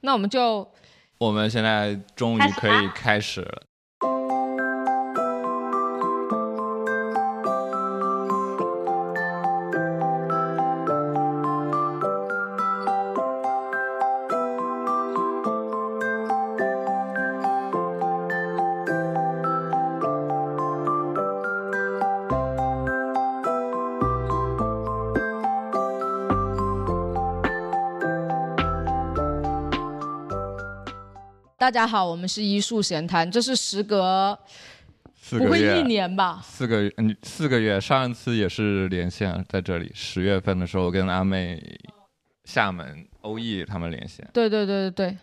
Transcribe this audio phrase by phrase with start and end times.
[0.00, 0.70] 那我们就，
[1.18, 3.62] 我们现在终于可以开始了。
[31.68, 34.38] 大家好，我们是医术闲谈，这是时隔
[35.32, 36.40] 不会一年吧？
[36.42, 37.78] 四个月，嗯，四个月。
[37.78, 41.62] 上一次也是连线在这里，十月份的时候跟阿妹、
[42.46, 44.26] 厦门、欧艺他们连线。
[44.32, 45.18] 对对对对对。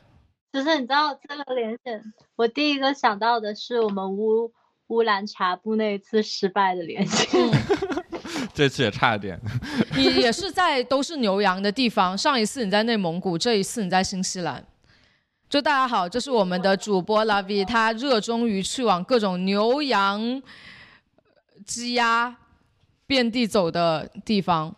[0.53, 2.00] 其实你知道这个连线，
[2.36, 4.52] 我第一个想到的是我们乌
[4.89, 7.41] 乌兰察布那一次失败的连线。
[8.53, 9.39] 这次也差点。
[9.95, 14.64] 你也是在都是牛羊的地方，上一次你在内蒙古，这一次你在新西兰。
[15.55, 20.44] 就大家好，这是我们的主播 Lovey，他热衷于去往各种牛羊、
[21.66, 22.36] 鸡鸭
[23.08, 24.75] 遍地走的地方。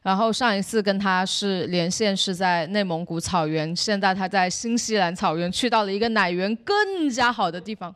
[0.00, 7.94] 然后上一次跟他是连线是在内蒙古草原，现在他在新西兰草原，去到了一个奶源更加好的地方。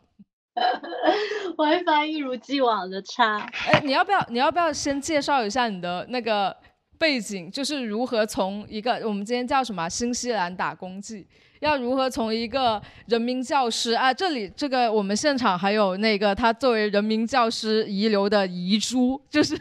[1.56, 3.38] WiFi 一如既往的差。
[3.68, 4.26] 哎，你要不要？
[4.28, 6.54] 你要不要先介绍一下你的那个
[6.98, 7.50] 背景？
[7.50, 11.26] 就是如何从一个我们今天叫什么新西兰打工记？
[11.60, 14.12] 要如何从一个人民教师啊？
[14.12, 19.56] 这里这个我们现场还有那个他作为人民教师遗留的遗珠， 就是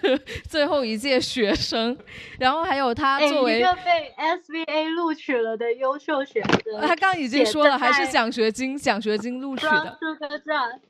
[0.49, 1.97] 最后一届学生，
[2.39, 6.81] 然后还有他作为一个被 SVA 录取了的优秀学生。
[6.81, 9.97] 他刚已经说了，还是奖学金奖学金录取的。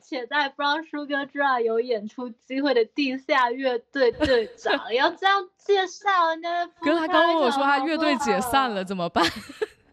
[0.02, 6.10] 且在 Brown Sugar d r 有演出机会的地下乐队队长，要这样介绍
[6.42, 6.70] 呢？
[6.80, 9.26] 可是他刚问我说他乐队解散了，怎么办？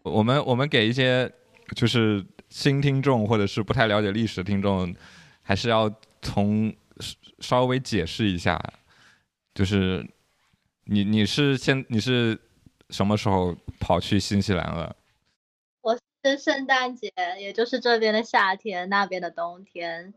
[0.05, 1.31] 我们我们给一些
[1.75, 4.95] 就是新听众或者是不太了解历史的听众，
[5.41, 6.73] 还是要从
[7.39, 8.61] 稍微解释一下，
[9.53, 10.07] 就是
[10.85, 12.39] 你你是先你是
[12.91, 14.95] 什么时候跑去新西兰了？
[15.81, 20.13] 我是圣诞节，也就是这边的夏天，那边的冬天。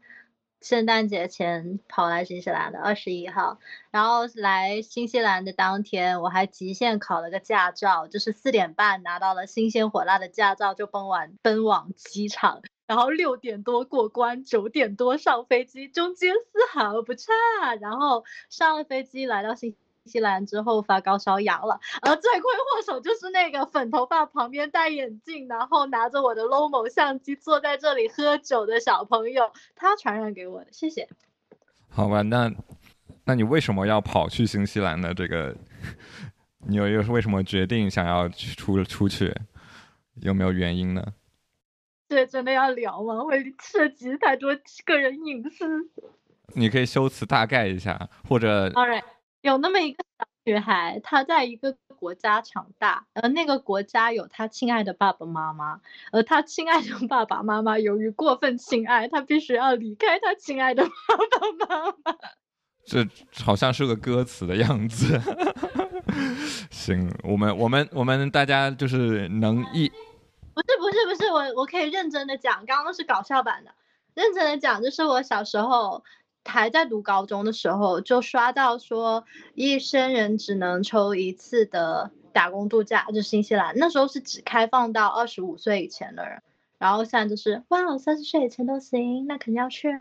[0.60, 3.58] 圣诞节前跑来新西兰的二十一号，
[3.91, 17.32] 然后来新西兰的当天，我还极限考了个驾照，就是四点半拿到了新鲜火辣的驾照，就奔往奔往机场，然后六点多过关，九点多上飞机，中间丝毫不差，
[17.80, 19.76] 然后上了飞机来到新。
[20.08, 30.68] 新西兰之后发高烧阳了，而罪魁祸首就是那个粉头发旁边戴眼镜，然后拿着我的 Lomo 相机坐在这里喝酒的小朋友，他传染给我的。
[30.72, 31.06] 谢谢。
[31.91, 32.50] 好吧，那
[33.24, 35.12] 那你为什么要跑去新西兰呢？
[35.12, 35.54] 这个
[36.66, 39.34] 你有又是为什么决定想要出出去？
[40.22, 41.04] 有没有原因呢？
[42.08, 43.22] 这真的要聊吗？
[43.28, 45.91] 会涉及太多个人隐私。
[46.54, 48.72] 你可以修辞大概一下，或者。
[49.41, 62.16] 有那么一个小女孩，她在一个国家长大，而那个国家有她亲爱的爸爸妈妈，而她亲爱的爸爸妈妈由于过分亲爱，她必须要离开她亲爱的爸爸妈妈。
[62.84, 63.06] 这
[63.44, 65.21] 好像是个歌词的样子。
[66.71, 69.88] 行，我们我们我们大家就是能一，
[70.54, 73.71] 不是不是不是，我我可以认真的讲，刚刚是搞笑版的，
[74.15, 76.03] 认真的讲，就是我小时候。
[76.48, 83.75] 还在读高中的时候，就刷到说一生人只能抽一次的打工度假，就新西兰。
[83.76, 86.42] 那时候是只开放到二十五岁以前的人，
[86.78, 89.98] 然后现在就是哇，三十岁以前都行，那肯定要去啊。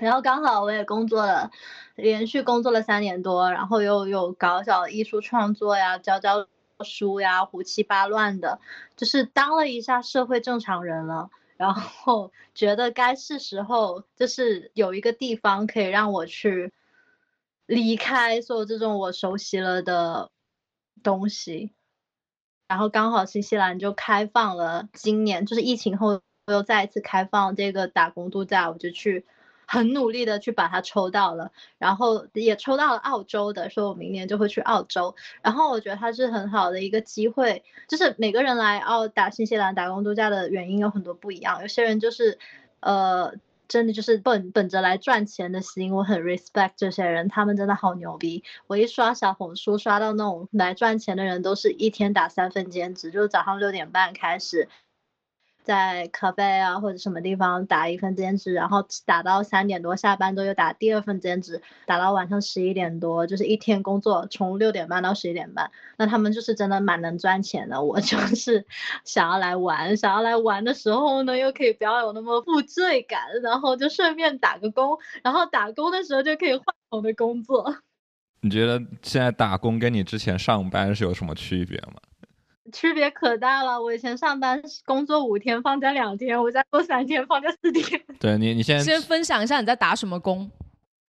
[0.00, 1.50] 然后刚好我也工作了，
[1.96, 6.46] 连续工作了三年多，然后又有搞小艺术创作呀，教教
[6.80, 8.58] 书呀，胡七八乱的，
[8.96, 11.28] 就是当了一下社会正常人了。
[11.62, 16.72] 然后觉得该是时候，就是有一个地方可以让我去
[17.66, 20.32] 离开所有这种我熟悉了的
[21.04, 21.72] 东西。
[22.66, 29.24] 然后刚好新西兰就开放了，今年就是疫情后又再一次开放这个打工度假，我就去。
[29.66, 35.14] 很努力的去把它抽到了，然后也抽到了澳洲的，说我明年就会去澳洲。
[35.40, 41.62] 然后我觉得它是很好的一个机会，就是每个人来澳打新西兰打工度假的原因有很多不一样。
[41.62, 42.38] 有些人就是，
[42.80, 43.34] 呃，
[43.68, 48.44] 真的就是本本着来赚钱的心，我很 respect 这些人，他们真的好牛逼。
[48.66, 54.68] 我一刷小红书，刷到那种来赚钱的人，都是一天打三份兼职，就是早上六点半开始。
[55.62, 65.70] 在咖啡啊或者什么地方打一份兼职，然后打到三点多下班之后又打第二份兼职，打到晚上十一点多，就是一天工作从六点半到十一点半。
[65.96, 68.66] 那他们就是真的蛮能赚钱的，我就是
[69.04, 77.76] 想要来玩，想要来玩的时候呢，又可以不要有那么负罪感，然后就顺便打个工，然后打工的时候就可以换不同的工作。
[78.44, 81.94] 你觉得现在打工跟你之前上班是有什么区别吗？
[82.72, 83.80] 区别可大了。
[83.80, 88.02] 我以前上班工作五天，放假两天；我在做三天，放假四天。
[88.18, 90.50] 对你，你现在先分享一下你在打什么工？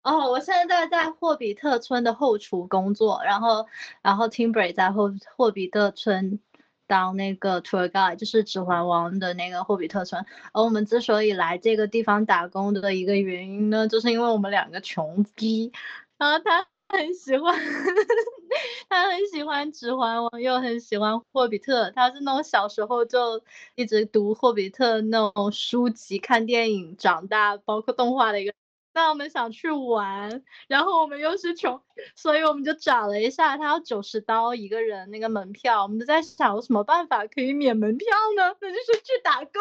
[0.04, 3.66] 哦，我现在在霍比特村的后厨工作，然后，
[4.02, 6.40] 然后 Timber 在霍霍比特村
[6.86, 10.26] 当那个 tour guide，就是《指环王》的那个霍比特村。
[10.52, 15.72] 而我们之所以来这个地方打工的一个原因呢，就是因为我们两个穷逼，
[16.18, 16.68] 然后他。
[16.98, 17.58] 很喜欢，
[18.88, 21.90] 他很喜欢《指环王》，又很喜欢《霍比特》。
[21.94, 23.44] 他是那种小时候就
[23.76, 28.54] 一直读《霍比特》那种书籍、看电影长大，包括动画的一个。
[28.96, 31.82] 那我们想去玩，然后我们又是穷，
[32.16, 35.82] 所以我们就找了一下，他要九十刀一个人那个门票。
[35.82, 38.08] 我们就在想，有什么办法可以免门票
[38.38, 38.56] 呢？
[38.62, 39.52] 那就是去打工。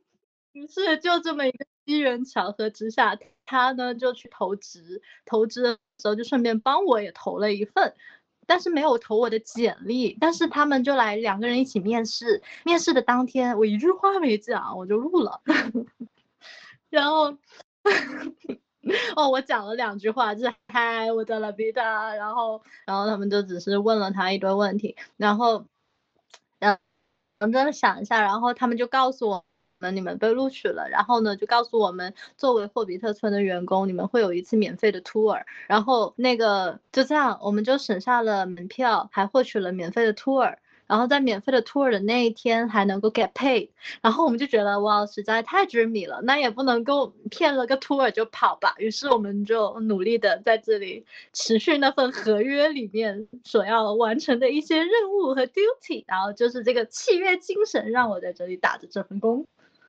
[0.52, 5.78] 于是就这么一个机缘巧合之下，他呢就去投职，投职的。
[6.00, 7.92] 时候就顺便帮我也投了一份，
[8.46, 12.40] 但是没有投我的简历，但是他们就来两个人一起面试。
[12.64, 15.40] 面试的当天，我一句话没讲，我就录了。
[16.88, 17.36] 然后，
[19.16, 22.14] 哦，我讲了两句话，就是嗨，我叫拉比达。
[22.14, 25.64] 然后，然后他们就只是问了他一堆问题，然后，
[26.60, 26.78] 嗯，
[27.40, 29.44] 我真的想一下，然后他们就告诉我。
[29.80, 40.56] 们你们被录取了，然后呢，就告诉我们，作为霍比特村的员工，你们会有一次免费的 tour，然后那个就这样，我们就省下了门票，还获取了免费的 tour，
[40.88, 43.68] 然后在免费的 tour 的那一天还能够 get paid，
[44.02, 59.46] 然后我们就觉得哇，实在太 dreamy 了，那也不能够骗了个 tour 就跑吧，于是我们就努力的在这里持续那份合约里面所要完成的一些任务和 duty，然后就是这个契约精神让我在这里打着这份工。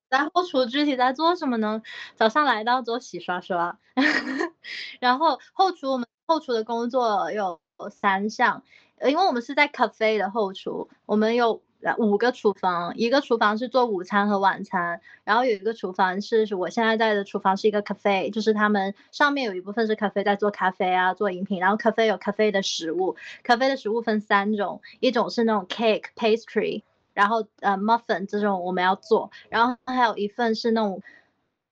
[0.09, 1.81] 在后厨具体在做什么呢？
[2.15, 3.77] 早上来到做洗刷刷，
[4.99, 7.61] 然后后厨我们后厨的工作有
[7.91, 8.63] 三项，
[9.05, 11.61] 因为我们是在 cafe 的后厨，我们有
[11.97, 23.15] 五个厨房，一个厨房是做午餐和晚餐，然后有一个厨房是我现在在的厨房是一个 cafe，就是他们上面有一部分是 cafe 在做咖啡啊做饮品，然后 cafe 有 cafe 的食物
[23.45, 26.81] ，cafe 的食物分三种，一种是那种 cake pastry。
[27.19, 31.01] 然后呃，muffin 这种我们要做，然后还有一份是那种，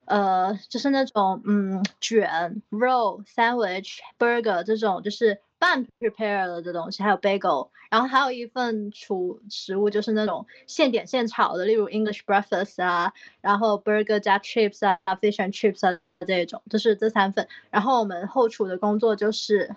[0.03, 15.37] 呃，就是那种嗯卷 roll sandwich burger 这种就是半 prepare 了的东西，还有 bagel，然后还有一份厨食物就是那种现点现炒的，例如 English breakfast 啊，然后 burger 加 chips 啊，fish
[15.37, 15.97] and chips 啊
[16.27, 17.47] 这种，就是这三份。
[17.69, 19.73] 然后我们后厨的工作就是。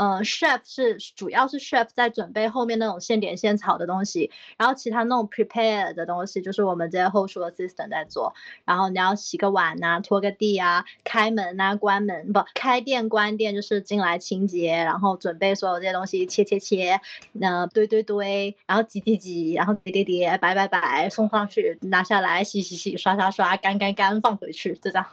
[0.00, 8.32] 呃，chef 是主要是 chef 在准备后面那种现点现炒的东西，然后其他那种 prepare 的东西就是我们这些后厨 assistant 在做。
[8.64, 17.02] 然后你要洗个碗呐，拖个地啊，开门呐，关门不开店关店就是进来清洁，然后准备所有这些东西，切切切，
[17.32, 25.04] 那堆堆堆，然后挤挤挤，然后叠叠叠，摆摆摆，送上去，拿下来，洗洗洗，刷刷刷，干干干，放回去，就这样。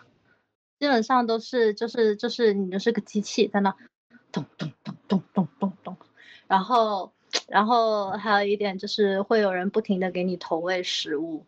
[0.79, 3.75] 基本上都是就是就是你就是个机器在那。
[4.29, 4.69] 咚咚
[5.07, 5.97] 咚咚咚咚，
[6.47, 7.13] 然后，
[7.47, 11.45] 然后还有一点就是会有人不停的给你投喂食物，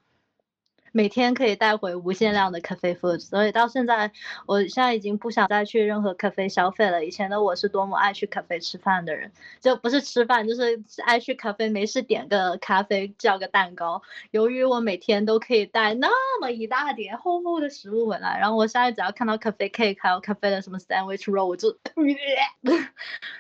[0.92, 4.12] 每天可以带回无限量的咖啡 food，所以到现在，
[4.46, 7.06] 我现在已经不想再去任何咖啡消费了。
[7.06, 14.02] 以前的我是多么爱去咖啡吃饭的人，就不是吃饭，就是爱去咖啡，没事点个咖啡，叫个蛋糕。
[14.32, 21.78] 由于我每天都可以带那么一大叠厚厚的食物回来，然后我现在只要看到咖啡 cake，还有咖啡的什么 sandwich roll，我就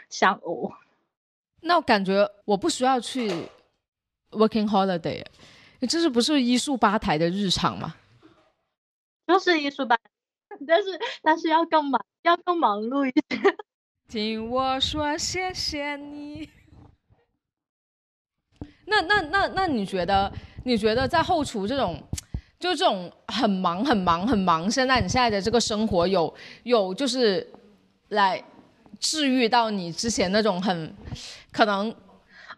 [0.10, 0.72] 想呕。
[1.62, 3.29] 那我感觉我不需要去
[4.32, 5.24] working holiday，
[5.88, 7.95] 这是不是医术吧台的日常吗？
[9.27, 9.98] 就是医术吧，
[10.67, 13.55] 但是但是要更忙，要更忙碌一些。
[14.09, 16.50] 听我说，谢谢你。
[18.86, 20.31] 那那那那你觉得？
[20.65, 22.03] 你觉得在后厨这种，
[22.59, 26.31] 就这种很忙很忙很忙，现在你现在的这个生活有
[26.63, 27.50] 有就是
[28.09, 28.43] 来
[29.00, 30.93] 治愈到你之前那种很
[31.53, 31.95] 可能？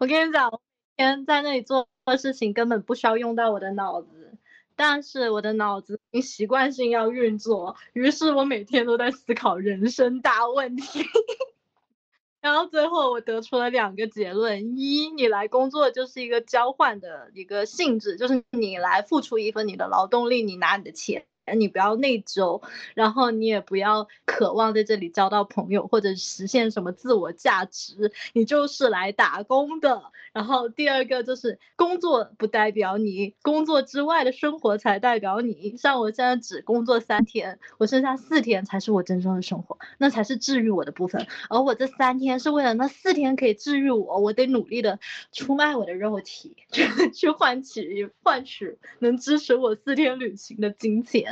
[0.00, 0.60] 我跟你讲，我
[0.96, 4.32] 天在那里做的事情根本不需要用到我的脑子，
[4.74, 11.04] 但是我的脑子习惯性要运作，于是我每天都在思考人生大问题。
[12.40, 21.24] 然后最后我得出了两个结论：一，你来工作就是一个交换的一个性质，就是你来付出一份你的劳动力，你拿你的钱。
[21.56, 22.62] 你不要内疚，
[22.94, 30.02] 然后你也不要渴望在这里交到朋友或者实现什么自我价值，你就是来打工的。
[30.32, 35.76] 然后第二个就是工作不代表你，工作之外的生活才代表你。
[35.76, 41.26] 像我现在只工作三天，我剩下四天才是我真正的生活，那才是治愈我的部分。
[41.50, 45.00] 而我这三天是为了那四天可以治愈我，我得努力的
[45.32, 46.56] 出卖我的肉体，
[47.12, 51.31] 去换取换取能支持我四天旅行的金钱。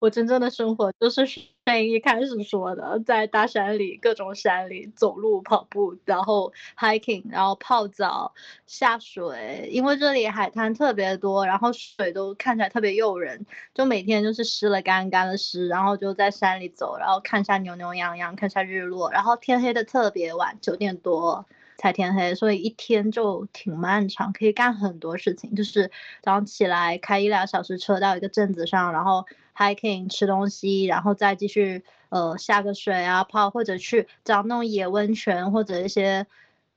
[0.00, 1.26] 我真正的生活就是
[1.66, 8.32] 声音一开始说的，在大山里各种山里走路、跑步，然后 hiking，然后泡澡、
[8.66, 25.90] 下水，因为这里海滩特别多，然后水都看起来特别诱人，就每天就是湿了干，干了湿，然后就在山里走，然后看下牛牛羊羊，看下日落，然后天黑的特别晚，九点多才天黑，所以一天就挺漫长，可以干很多事情，就是
[26.22, 29.26] 早上起来开一两小时车到一个镇子上，然后。
[29.60, 36.26] Hiking 吃东西，然后再继续呃下个水啊泡，或者去找那种野温泉或者一些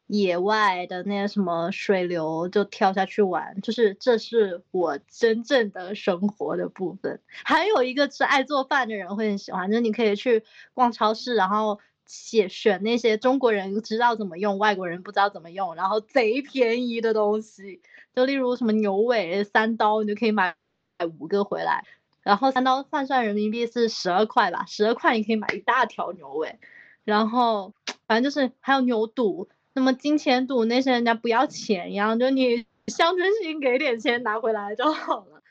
[0.07, 7.21] 野外的那些什么水流就跳下去玩，就是这是我真正的生活的部分。
[7.45, 17.81] 还有一个是爱做饭的人会很喜欢，就是你可以去逛超市，然后选选那些中国人知道怎么用，外国人不知道怎么用，然后贼便宜的东西，
[18.13, 20.53] 就例如什么牛尾三刀，你就可以买
[20.99, 21.85] 买五个回来。
[22.23, 26.57] 然后三刀换算人民币是十二块吧，十二块你可以买一大条牛尾，
[27.03, 27.73] 然后
[28.07, 35.41] 反正就是还有牛肚，那么金钱肚那些人家不要钱一样，就你象征性给点钱拿回来就好了。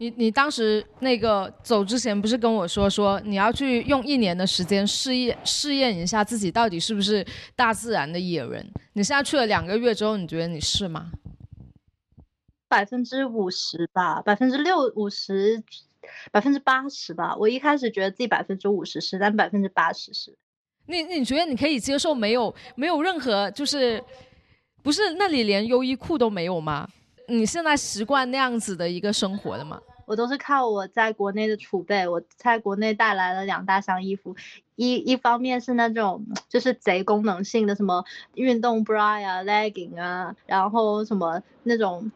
[0.00, 8.64] 你你当时那个走之前不是跟我说说你要去用一年的时间试验试验一下自己到底是不是大自然的野人？
[8.92, 11.10] 你现在去了两个月之后，你觉得你是吗？
[12.68, 15.64] 百分之五十吧，百分之六五十。
[16.32, 20.36] 百分之八十吧，我一开始觉得自己百分之五十是，但百分之八十是。
[20.86, 24.02] 你你觉得你可以接受没有没有任何就是，
[24.82, 26.88] 不是那里连优衣库都没有吗？
[27.28, 29.80] 你现在习惯那样子的一个生活的吗？
[30.06, 34.34] 我都是靠我在国内的储备，我在国内带来了两大箱衣服，
[34.76, 42.10] 一一方面是那种就是贼功能性的什么运动 bra 啊、legging 啊，然后什么那种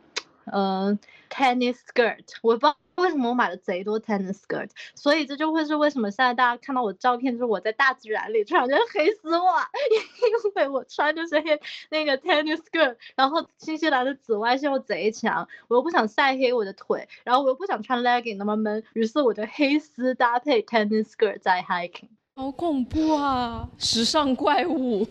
[0.46, 2.74] 嗯 tennis skirt，我不知道。
[2.96, 4.68] 为什么我买了贼多 tennis skirt？
[4.94, 22.08] 所以这就会是为什么现在大家看到我照片，就是我在大自然里穿着黑丝袜，因为我穿的是黑那个 tennis skirt，然后新西兰的紫外线又贼强，我又不想晒黑我的腿，然后我又不想穿 legging 那么闷，于是我就黑丝搭配 tennis skirt 在 hiking。
[22.34, 23.68] 好恐怖啊！
[23.78, 25.06] 时尚怪物。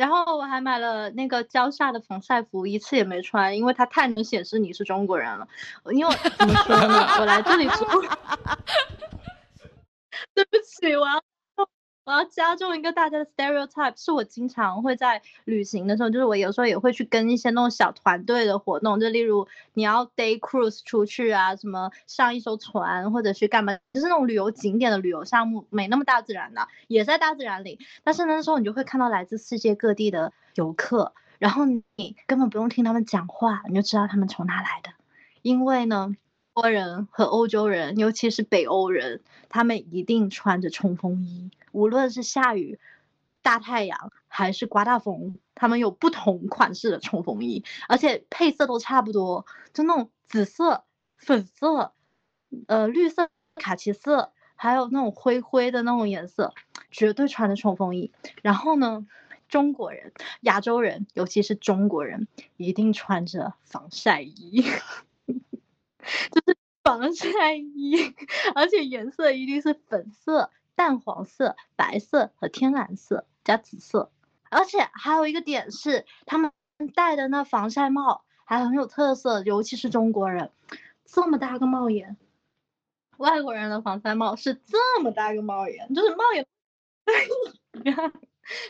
[0.00, 5.46] 然后我还买了那个蕉下的防晒服，一次也没穿，因为它太能显示你是中国人了。
[5.92, 8.00] 因为怎么说呢，我来这里之后，
[10.32, 11.22] 对不起，我要。
[12.10, 27.78] 我要加重一个大家的 stereotype，是我经常会在旅行的时候，就是我有时候也会去跟一些那种小团队的活动，就例如你要 day cruise 出去啊，什么上一艘船，或者去干嘛，就是那种旅游景点的旅游项目，没那么大自然的，也在大自然里。
[28.02, 34.90] 但是那时候你就会看到来自世界各地的游客，然后你根本不用听他们讲话，你就知道他们从哪来的，
[35.42, 36.16] 因为呢。
[36.52, 42.78] 国人和欧洲人，尤其是北欧人，他们一定穿着冲锋衣，无论是下雨、
[43.42, 50.84] 大太阳还是刮大风，他们有不同款式的冲锋衣，而且配色都差不多，就那种紫色、
[51.16, 51.92] 粉色、
[52.66, 56.54] 呃绿色、卡其色，还有那种灰灰的那种颜色，
[56.90, 58.12] 绝对穿着冲锋衣。
[58.42, 59.06] 然后呢，
[59.48, 60.12] 中国人、
[60.42, 64.64] 亚洲人，尤其是中国人，一定穿着防晒衣。
[66.32, 68.14] 就是防晒衣，
[68.54, 74.10] 而且颜色一定是粉色、淡黄色、白色和天蓝色加紫色。
[74.48, 76.50] 而且还有一个点是，他们
[76.94, 80.50] 戴的那防晒帽还很有特色，尤其是中国人，
[81.04, 82.16] 这么大个帽檐。
[83.18, 86.46] 外国人的防晒帽是这么大个帽檐，就是帽檐，
[87.84, 88.10] 你看。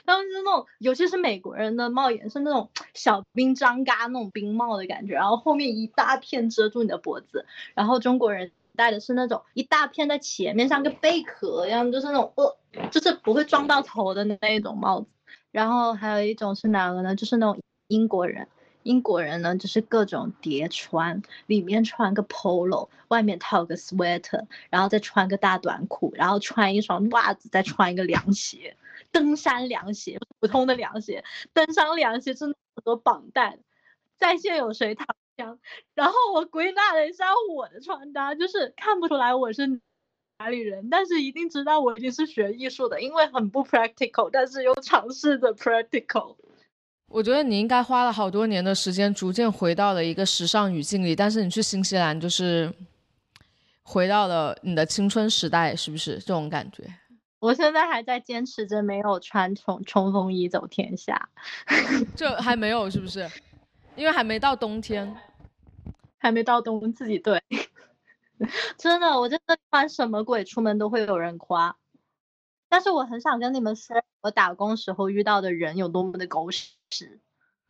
[0.05, 7.47] 他们是那种，尤其是美国人的帽檐是那种小兵张嘎那种兵帽的感觉，然后后面一大片遮住你的脖子。
[7.75, 12.57] 然后中国人戴的是那种一大片在前面像个贝壳一样，就是那种呃，
[12.91, 15.07] 就是不会撞到头的那一种帽子。
[15.51, 17.15] 然后还有一种是哪个呢？
[17.15, 18.49] 就是那种英国人，
[18.83, 28.79] 英国人呢就是各种叠穿，里面穿个 polo，外面套个 sweater，然后再穿个大短裤，然后穿一双袜子，再穿一个凉鞋。
[29.13, 31.23] 登山凉鞋，普通的凉鞋，
[31.53, 33.59] 登山凉鞋是很多绑带，
[34.17, 35.07] 在线有谁躺
[35.41, 35.59] 枪？
[35.95, 39.67] 然后我归纳了一下我的穿搭，就是看不出来我是
[40.39, 46.37] 哪里人，但是一定知道我一定是学艺术的，因为很不 practical，但是又尝试着 practical。
[47.09, 51.17] 我觉得你应该花了好多年的时间，逐渐回到了一个时尚语境里。
[51.17, 52.73] 但是你去新西兰，就是
[53.83, 56.85] 回到了你的青春时代，是不是这种感觉？
[57.41, 61.31] 我现在还在坚持着，没有穿冲冲锋衣走天下。
[62.15, 63.29] 这还没有，是不是？
[63.97, 65.17] 因为还没到冬天，
[66.21, 67.43] 还没到冬，自己对。
[68.79, 71.77] 真的，我真的穿什么鬼出门都会有人夸。
[72.69, 76.69] 但是我很想跟你们说，我打工时候遇到的人有多么的狗屎。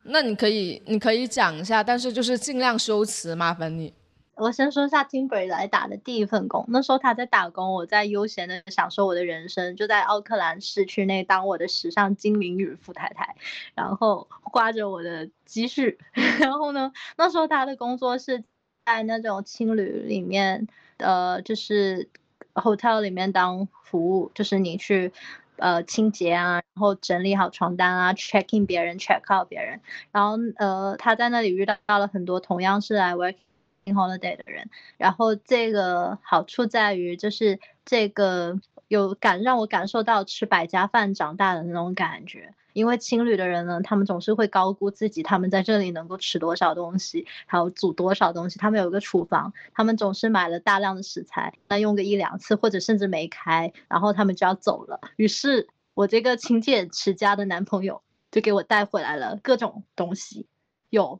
[0.03, 3.93] 那你可以，你可以讲一下，但是就是尽量修辞，麻烦你。
[4.35, 13.35] 我先说一下 Timber 来打的第一份工，那时候他在打工，我在悠闲的享受我的人生，就在奥克兰市区内当我的时尚精灵女富太太，
[13.75, 15.99] 然后花着我的积蓄。
[16.39, 18.43] 然后呢，那时候他的工作是
[18.85, 22.09] 在那种青旅里面，呃，就是。
[22.53, 25.13] hotel 里面当服务，就是你去
[25.55, 29.79] 呃清洁啊，然后整理好床单啊，checking 别人，check out 别人，
[30.11, 33.35] 然后呃他在那里遇到了很多同样是来 work
[33.85, 42.53] holiday 的人，然后这个好处在于就是这个有感让我感受到吃百家饭长大的那种感觉。
[42.73, 48.59] 因为青旅的人呢，他们总是会高估自己，他们在这里能够吃多少东西，还有煮多少东西。
[48.59, 55.01] 他们有一个厨房，他们总是买了大量的食材，那用个一两次，或者甚至没开，然后他们就要走了。
[55.17, 60.47] 于是，我这个勤俭持家的男朋友就给我带回来了各种东西，
[60.89, 61.19] 有，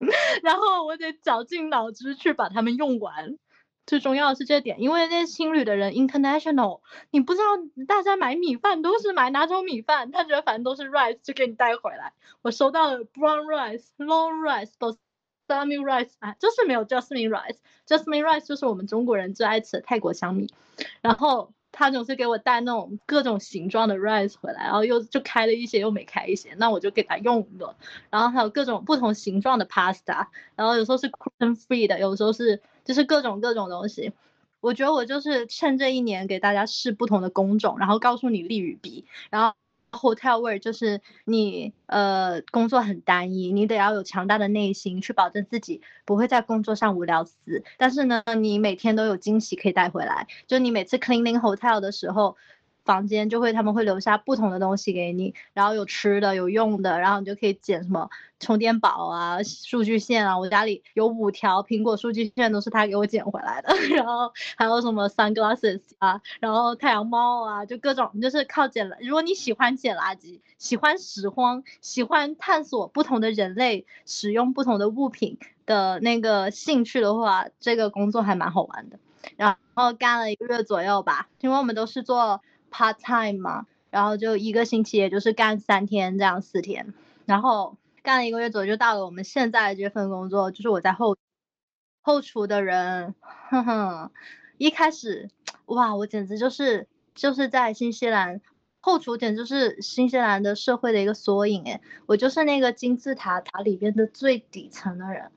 [0.42, 3.38] 然后我得绞尽脑汁去把它们用完。
[3.86, 7.44] 最重要的是这点，因为那些青旅的人 international，你不知道
[7.86, 12.14] 大家买米饭都是买哪种米饭，他觉得反正都是 rice 就给你带回来。
[12.40, 14.98] 我收到了 brown rice、long rice、b o s
[15.48, 17.58] a m i rice，啊，就是没有 jasmine rice。
[17.86, 20.48] jasmine rice 就是我们中国人最爱吃的泰国香米。
[21.02, 27.76] 然后他总是给我带那种各种形状的 rice 回来，然后又就开了一些又没开一些，那我就给他用的。
[28.10, 32.62] 然后还有各种不同形状的 pasta，然后有时候是 gluten free 的，有时候是。
[32.84, 34.12] 就是各种各种东西，
[34.60, 39.06] 我觉得我就是趁这一年给大家试不同的工种，然后告诉你利与弊。
[39.30, 39.54] 然后
[39.94, 47.64] hotel work 就是你呃工作很单一，你得要有强大的内心去保证自己不会在工作上无聊死。
[47.78, 50.26] 但是呢，你每天都有惊喜可以带回来。
[50.46, 52.36] 就你每次 cleaning hotel 的时候。
[52.84, 60.38] 房间就会，他们会留下不同的东西给你，然后有吃的，有用的，然后你就可以捡什么充电宝啊、数据线啊。
[60.38, 63.74] 我家里有五条苹果数据线，都是他给我捡回来的。
[63.96, 68.96] 然后还有什么 sunglasses 啊，然后太阳猫啊，就各种，就是靠捡了。
[69.00, 78.98] 如果你喜欢捡垃圾，喜欢拾荒，喜欢探索不同的人类使用不同的物品的那个兴趣的话，这个工作还蛮好玩的。
[79.36, 82.42] 然后干了一个月左右吧，因为我们都是做。
[82.74, 86.92] Part time 嘛，然后就一个星期，也就是干三天这样四天，
[87.24, 91.16] 然后干了一个月左右，就到了我们现在的这份工作，就是我在后
[92.02, 94.10] 后厨的人，哼哼，
[94.58, 95.30] 一开始
[95.66, 98.40] 哇，我简直就是就是在新西兰
[98.80, 105.30] 后厨，简直就是新西兰的社会的一个缩影诶，我就是那个金字塔塔里边的最底层的人，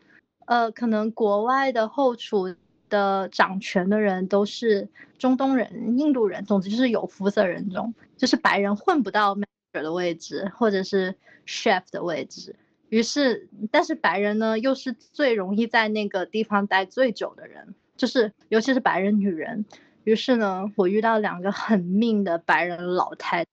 [0.48, 2.56] 呃，可能国外的后厨。
[2.90, 12.56] 的掌权的人都是中东人、印度人，总之就是有肤色人种，就是白人混不到 manager 的位置或者是 chef 的位置。
[12.90, 19.66] 于是，但是白人呢，又是最容易在那个地方待最久的人，就是尤其是白人女人。
[20.04, 23.46] 于是呢，我遇到两个很命的白人老太，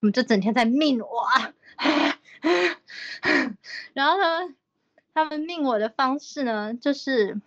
[0.00, 1.52] 我们就整天在命哇，
[3.92, 4.56] 然后他们
[5.12, 7.40] 他们命我的方式呢，就是。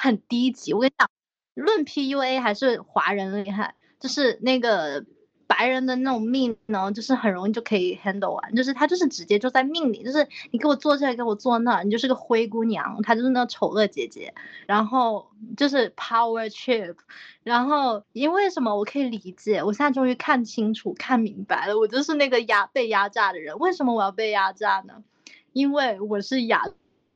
[0.00, 1.10] 很低级，我跟你讲，
[1.54, 5.04] 论 PUA 还是华人厉害，就是那个
[5.48, 14.32] 白人的那种命呢，就是很容易就可以 handle 完，就是他就是直接就在命里，就是你给我坐这，给我坐那，你就是个灰姑娘，她就是那丑恶姐姐，
[14.66, 16.94] 然后就是 power trip，
[17.42, 18.76] 然后因为什么？
[18.76, 25.02] 我可以理解，我现在终于看清楚、看明白了，我就是那个压被压榨的人，为什么我要被压榨呢？
[25.52, 26.62] 因为我是亚。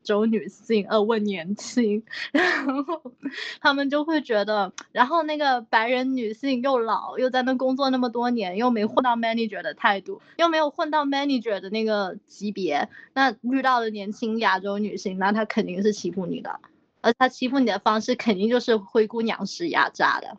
[0.02, 3.12] 洲女性，呃，问年轻， 然后
[3.60, 16.60] 他们就会觉得，然后那个白人女性又老，又在那工作那么多年，又没混到 manager 的态度，又没有混到 manager 的那个级别，那遇到的年轻亚洲女性，那她肯定是欺负你的，
[17.00, 20.36] 而她欺负你的方式肯定就是灰姑娘式压榨的。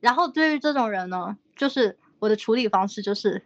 [0.00, 3.42] 然后对于这种人呢，就是我的处理方式就是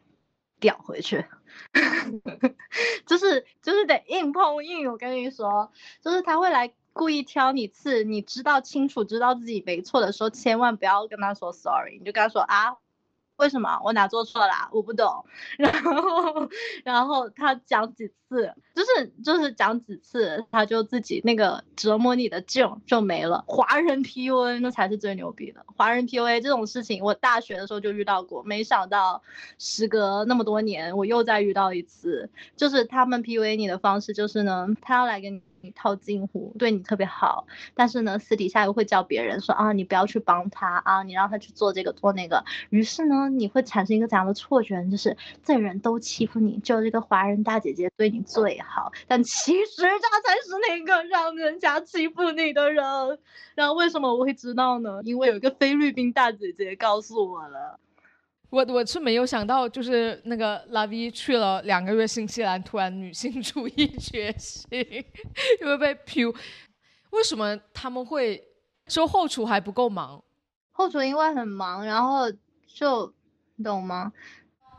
[0.61, 1.25] 屌回去，
[3.07, 4.91] 就是就是得硬碰硬。
[4.91, 12.77] 我跟你说，就是他会来故意挑你刺，你知道清楚知道自己没错的时候，千万不要跟他说 sorry，你就跟他说啊。
[13.37, 14.69] 为什么我哪做错了？
[14.73, 15.25] 我不懂。
[15.59, 16.49] 然后，
[16.85, 23.45] 然后他讲几次，就是就是讲几次，他就自己那个折磨你的劲就没了。
[23.47, 25.65] 华人 PUA 那才是最牛逼的。
[25.77, 29.23] 华人 PUA 这种事情，我大学的时候就遇到过，没想到
[29.59, 32.31] 时隔那么多年，我又再遇到一次。
[32.57, 35.43] 就是他们 PUA 你的方式，就是呢，他要来跟你。
[35.63, 42.45] 你套近乎，对你特别好，但是呢，私底下又会叫别人说啊，你不要去帮他啊，你让他去做这个做那个。
[42.71, 44.83] 于是呢，你会产生一个怎样的错觉？
[44.91, 48.93] 就是这人都欺负你，就这个华人大姐姐对你最好。
[49.07, 52.85] 但其实她才是那个让人家欺负你的人。
[53.55, 55.01] 然后为什么我会知道呢？
[55.05, 57.79] 因为有一个菲律宾大姐姐告诉我了。
[58.53, 64.69] 我我是没有想到，就是那个拉 V 去了两个月新西兰，突然女性主义觉醒，
[65.63, 68.45] 因为被 P，为什么他们会
[68.89, 70.23] 说后厨还不够忙？
[70.71, 72.31] 后厨因为很忙，然后
[72.67, 73.11] 就
[73.65, 74.13] 懂吗？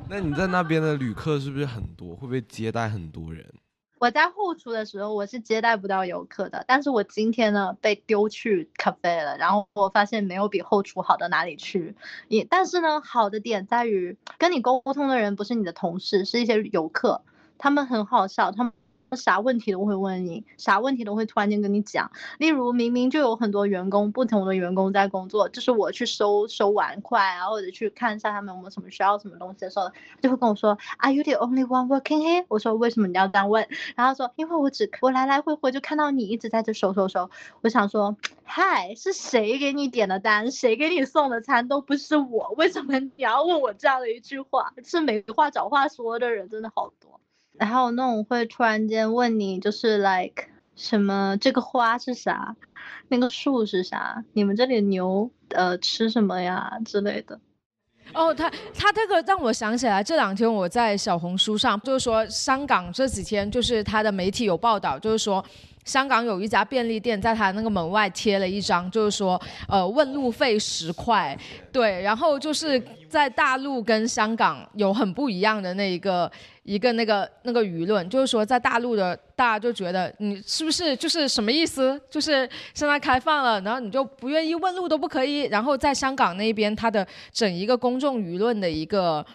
[0.07, 2.15] 那你在那边的旅客是不是很多？
[2.15, 3.43] 会不会接待很多人？
[4.03, 6.65] 我在后厨的时候，我是接待不到游客的。
[6.67, 11.95] 但是我今天呢，被丢去咖啡了，然后我发现没有比后厨好到哪里去。
[12.27, 17.21] 也，但是呢，好的点在于，跟你沟通的人不是你的同事，是一些游客，
[17.57, 18.73] 他们很好笑，他们。
[19.15, 22.11] 啥问题都会问你，啥问题都会突然间跟你讲。
[22.39, 32.45] 例如，明明就有很多员工，不同的员工在工作，就是我去收收碗筷啊，或者去看一下他们有没有什么需要什么东西的时候，就会跟我说，Are you the only one working here？
[32.47, 33.67] 我说为什么你要这样问？
[33.95, 37.29] 然后说，因为我只我来来回回就看到你一直在这收收收。
[37.61, 40.51] 我想说，嗨，是谁给你点的单？
[40.51, 41.67] 谁给你送的餐？
[41.67, 44.73] 都不是我，为什么你要问我这样的一句话？
[44.83, 47.12] 是没话找话说的人真的好多。
[47.57, 52.55] 然后那种会突然间问你，就是 like 什么这个花是啥，
[53.07, 57.39] 那个树是啥，你们这里牛呃吃什么呀之类的。
[58.13, 65.43] 哦，他他这个让我想起来，这两天我在小红书上，就是说香港这几天就是他的媒体有报道，就是说。
[65.85, 69.37] 香港有一家便利店，在他那个门外贴了一张，就是说，
[69.67, 71.37] 呃，问路费十块，
[71.73, 76.31] 对，然后就是在大陆跟香港有很不一样的那一个
[76.63, 81.99] 一个那个那个舆论，就是说在大陆的大家就觉得你是不是就是什么意思？
[82.09, 85.43] 就是现在开放了，然后你就不愿意问路都不可以。
[85.43, 89.25] 然后在香港那边，他的整一个公众舆论的一个，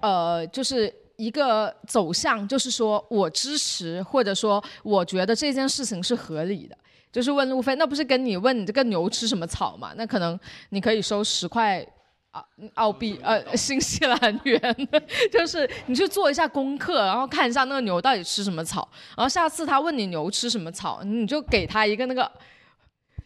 [0.00, 0.92] 呃，就是。
[1.16, 6.76] 一个走向就是说我支持，或者说我觉得这件事情是合理的，
[7.12, 9.92] 就是问路费，那不是跟你问你这个牛吃什么草嘛？
[9.94, 10.36] 那可能
[10.70, 11.86] 你可以收十块
[12.34, 12.44] 啊
[12.74, 14.60] 澳币呃新西兰元，
[15.30, 22.30] 就是你去做一下功课，然后看一下那个牛到底吃什么草，然后下次他问你牛吃什么草，你就给他一个那个。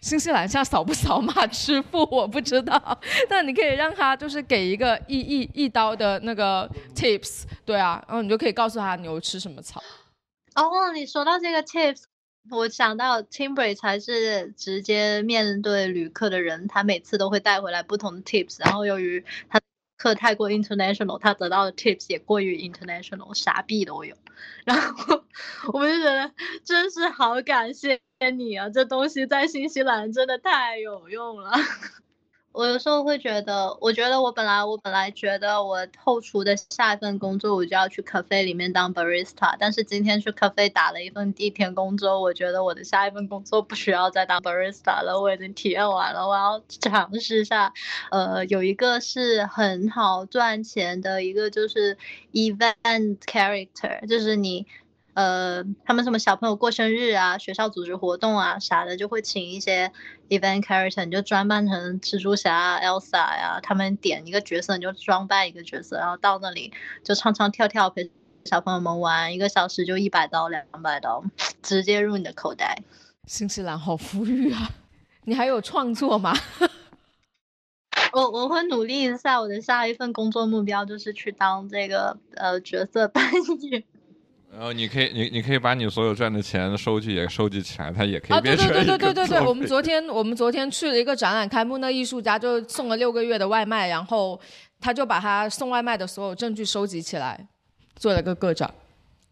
[0.01, 2.81] 新西兰现在扫不扫码支付我不知道，
[3.29, 9.83] 但你可以让他就是给一个一一一刀的那个 tips，对啊，然后你就可以告诉他牛吃什么草。
[10.55, 12.05] 哦，你说到这个 tips，
[12.51, 19.61] 我想到 Timbre 才是直接面对旅客的人，他每次都会带回来不同的 tips，然后由于他
[19.97, 24.17] 课太过 international，他得到的 tips 也过于 international，啥币都有，
[24.65, 25.25] 然后
[25.73, 26.33] 我就觉得
[26.65, 28.01] 真是好感谢。
[28.37, 31.53] 你啊，这东西在新西兰真的太有用了。
[32.53, 47.73] 我有时候会觉得，我觉得我本来我本来觉得我后厨的下一份工作我就要去咖啡里面当 barista，但是今天去咖啡打了一份一天工作，我觉得我的下一份工作不需要再当 barista 了，我已经体验完了，我要尝试一下。
[48.11, 51.97] 呃，有一个是很好赚钱的一个就是
[52.33, 54.67] event character，就是你。
[55.19, 59.91] 呃，他们什么小朋友过生日啊，学校组织活动啊啥的，就会请一些
[60.29, 68.13] event character，你就装扮成蜘蛛侠、Elsa 呀，他们点一个角色，你就装扮一个角色，然后到那里就唱唱跳跳陪
[68.45, 71.25] 小朋友们玩，一个小时就一百刀、两百刀，
[71.63, 72.85] 直接入你的口袋。
[73.27, 74.71] 新西兰好富裕啊！
[75.25, 76.33] 你还有创作吗？
[78.15, 83.25] 我我会努力一下，我的下一份工作目标就是去当这个呃角色扮
[83.73, 83.83] 演。
[84.51, 89.47] 然后你可以，你你可以把你所有赚的钱收据也收集起来，它也可以变成啊，对对对对对对对。
[89.47, 94.41] 我们昨天我们昨天去了一个展览开幕，那艺术家就送了六个月的外卖，然后
[94.81, 97.47] 他就把他送外卖的所有证据收集起来，
[97.97, 98.73] 做了个个展。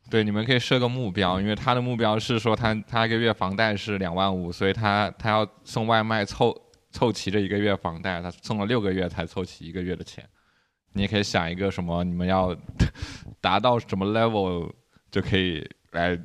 [0.09, 6.55] 对，你们可以设个目标，因为他的目标是说他他一个月房贷是两万五，所以他他要送外卖凑
[6.92, 10.24] 凑齐这一个月房贷，他送了六个月才凑齐一个月的钱。
[10.92, 12.57] 你也可以想一个什么，你们要
[13.40, 14.70] 达到什么 level
[15.10, 16.18] 就可以来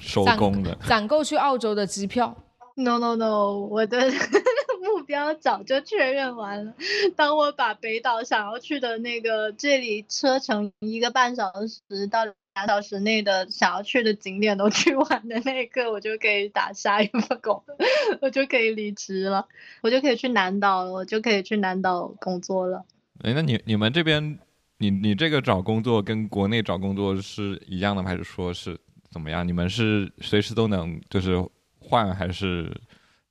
[0.00, 0.74] 收工的。
[0.86, 2.36] 攒够去澳洲的机票。
[2.76, 3.98] No no no，我的
[4.84, 6.74] 目标早就确认完了。
[7.16, 17.64] 当我把北岛想要去的那个这里车程一个半小时到两小时内的想要去的景点都去完的那一刻，我就可以打下一份工，
[18.20, 19.46] 我就可以离职了，
[19.82, 22.84] 我就可以去南岛了，我就可以去南岛工作了。
[23.22, 24.38] 哎，那你你们这边，
[24.78, 28.08] 你你这个找工作跟国内找工作是一样的吗？
[28.08, 28.78] 还是说是
[29.10, 29.46] 怎么样？
[29.46, 31.36] 你们是随时都能就是
[31.78, 32.70] 换，还是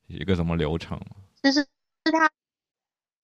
[0.08, 1.00] 一个什么流程？
[1.42, 2.28] 就是是他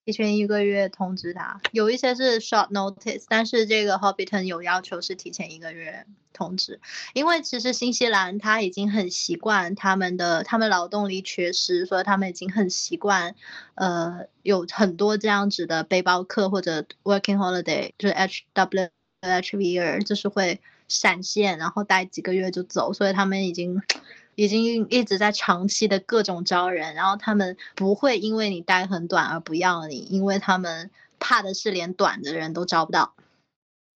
[0.05, 6.81] 提前一个月通知他，有一些是 short notice，但是这个 Hobbiton 有要求是提前一个月通知，
[7.13, 13.35] 因为其实新西兰他已经很习惯他们的他们劳动力缺失，所以他们已经很习惯，
[13.75, 18.89] 呃，有很多这样子的背包客或者 working holiday，就是 H W
[19.21, 23.81] H V R，就是会闪现，然后待几个月就走，所以他们已经。
[24.35, 33.15] 已经一直在长期的各种招人，然后他们不会因为你待很短而不要你，因为他们怕的是连短的人都招不到。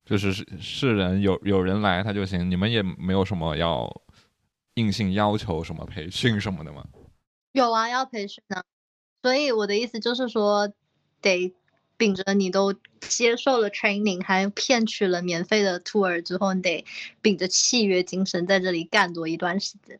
[0.05, 4.01] 就是是是人有有人来他就行，你们也没有什么要
[4.75, 6.85] 硬性要求什么培训什么的吗？
[7.51, 8.63] 有啊，要培训的，
[9.21, 10.71] 所以我的意思就是说，
[11.19, 11.53] 得
[11.97, 16.85] 秉着你都接受了 training，还骗取了免费的 tour 之后，你得
[17.21, 19.99] 秉着契约精神在这里干多一段时间。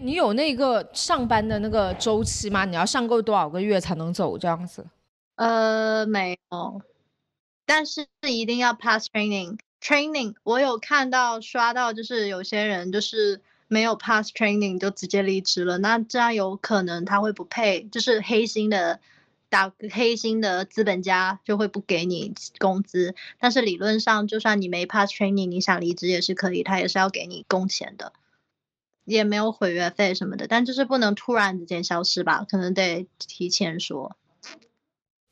[0.00, 2.64] 你有那个上班的那个周期吗？
[2.64, 4.86] 你要上够多少个月才能走这样子？
[5.36, 6.82] 呃，没有，
[7.64, 9.58] 但是一定要 pass training。
[9.80, 19.00] training 我有看到刷到，就是有些人就是没有 pass training 就直接离职了，那这样有可能他会不配，就是黑心的
[19.48, 23.14] 打黑心的资本家就会不给你工资。
[23.38, 28.12] 但是理论上，就算你没 pass training，你想离职也是可以，他也是要给你工钱的。
[29.04, 34.16] 也没有毁约费什么的，但就是不能突然之间消失吧，可能得提前说。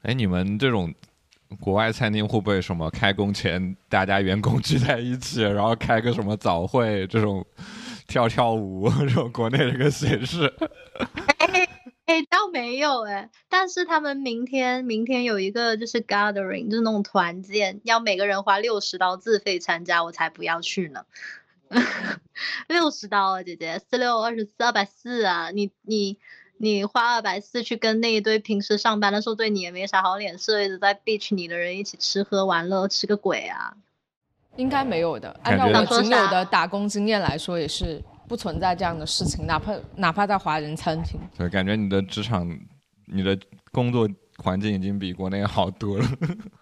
[0.02, 0.94] 哎，你们这种
[1.60, 7.44] 国外餐厅会不会什么开工前大家员工聚在一起，然后开个什么早会这种
[8.06, 10.52] 跳跳舞 这种国内这个形式？
[12.08, 21.04] 哎，倒没有哎，但是他们明天明天有一个就是 gathering，就是那种团建，要每个人花六十刀自费参加，我才不要去呢。
[22.68, 25.50] 六十刀啊，姐姐，四六二十四，二百四啊！
[25.50, 26.18] 你你
[26.56, 33.76] 你花二百四去跟那一堆平时上班的时候对你也没啥好脸色，一直在 bitch 你的人一起吃喝玩乐，吃个鬼啊！
[34.56, 35.30] 应该没有的。
[35.44, 41.20] 按照我仅有的打工经验来说，也是不存在这样的事情，哪怕哪怕在华人餐厅。
[41.36, 42.48] 对，感觉你的职场、
[43.06, 43.38] 你的
[43.70, 46.04] 工作环境已经比国内好多了。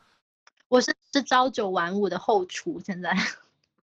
[0.68, 3.16] 我是是朝九晚五的后厨，现在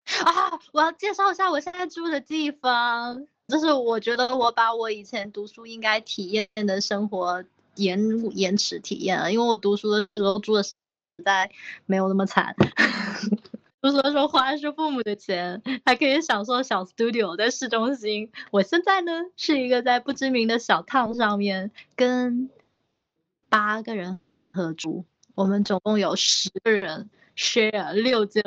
[0.24, 7.98] 啊，我要介绍一下我现在住的地方，就是我觉得我把我以前读书应该体验的生活延
[8.36, 10.72] 延迟体验了，因为我读书的时候住的实
[11.24, 11.50] 在
[11.86, 12.54] 没有那么惨。
[13.82, 18.32] 读书的时候花的是父母的钱，还可以享受小 studio 在市中心。
[18.50, 22.50] 我现在呢是一个在不知名的小烫上面跟
[23.48, 24.18] 八个人
[24.52, 28.42] 合租，我们总共有十个人 share 六间，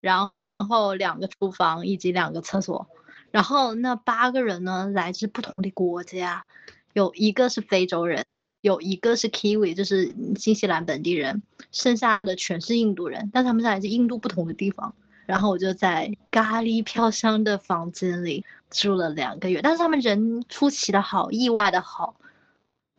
[0.00, 2.88] 然后然后两个厨房以及两个厕所。
[3.30, 6.46] 然后那八个人呢来自不同的国家，
[6.92, 8.24] 有一个是非洲人，
[8.60, 11.42] 有一个是 Kiwi，就是新西兰本地人，
[11.72, 14.94] 剩下的全是印度人，但他们是来自印度不同的地方。
[15.26, 22.14] 然后我就在咖喱飘香的房间里住了两个月，但是他们人出奇的好，意外的好，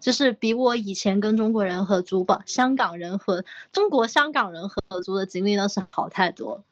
[0.02, 6.65] 就是比我以前跟中国人合租吧，香港人和中国香港人合租的经历那是好太多。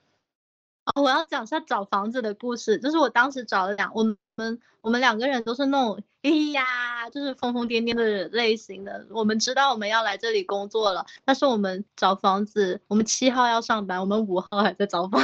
[0.93, 9.07] 哦，我要讲一下找房子的故事，就是我当时找了两，我们我们两个人都是那种，哎呀，就是疯疯癫癫的类型的。
[9.09, 15.19] 我们知道我们要来这里工作了，但是我们找房子，我们七号要上班，我们五号还在找房，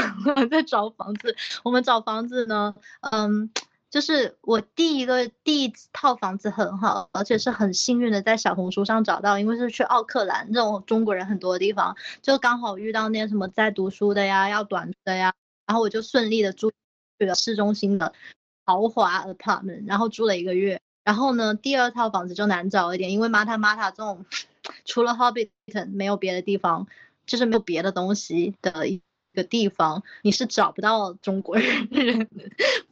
[0.49, 1.35] 在找房子。
[1.63, 2.73] 我们找房子呢，
[3.11, 3.51] 嗯，
[3.91, 15.31] 就是我第一个第一套房子很好，而且是很幸运的在小红书上找到，因为是去奥克兰这种中国人很多的地方，就刚好遇到那些什么在读书的呀，要短的呀。
[15.71, 16.69] 然后我就顺利的租
[17.17, 18.11] 去了市中心的
[18.65, 20.81] 豪华 apartment，然后住了一个月。
[21.05, 24.25] 然后呢，第二套房子就难找一点，因为马塔马塔这种
[24.83, 26.87] 除了 Hobbiton 没有别的地方，
[27.25, 29.01] 就是没有别的东西的一
[29.33, 31.87] 个地方，你是找不到中国人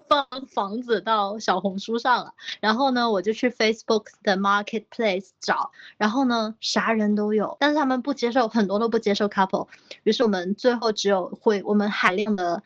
[0.10, 9.67] 放房子到小红书上了，然后呢，我就去 Facebook 的 Marketplace 找，然后呢，啥人都有，但是他们不接受，很多都不接受 couple，
[10.02, 12.63] 于是我们最后只有会我们海量的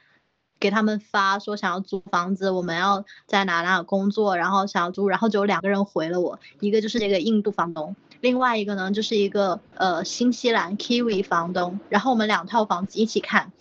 [0.58, 13.52] 给他们发说想要租房子，我们要在哪哪工作，然后想要租，然后只有两个人回了我，一个就是那个印度房东，另外一个呢就是一个呃新西兰 Kiwi 房东，然后我们两套房子一起看。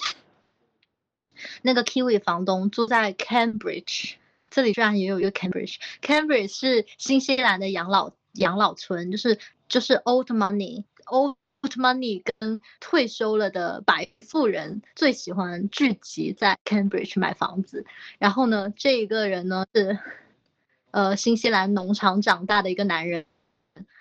[1.63, 4.15] 那个 Kiwi 房东住在 Cambridge，
[4.51, 5.77] 这里居然也有一个 Cambridge。
[6.01, 11.37] Cambridge 是新西兰的养老养老村，就是就是 old money，old
[11.77, 17.87] money 跟退休了的白富人最喜欢聚集在 Cambridge 买房子。
[18.19, 19.99] 然后呢，这一个人呢是
[20.91, 23.25] 呃新西兰农场长大的一个男人，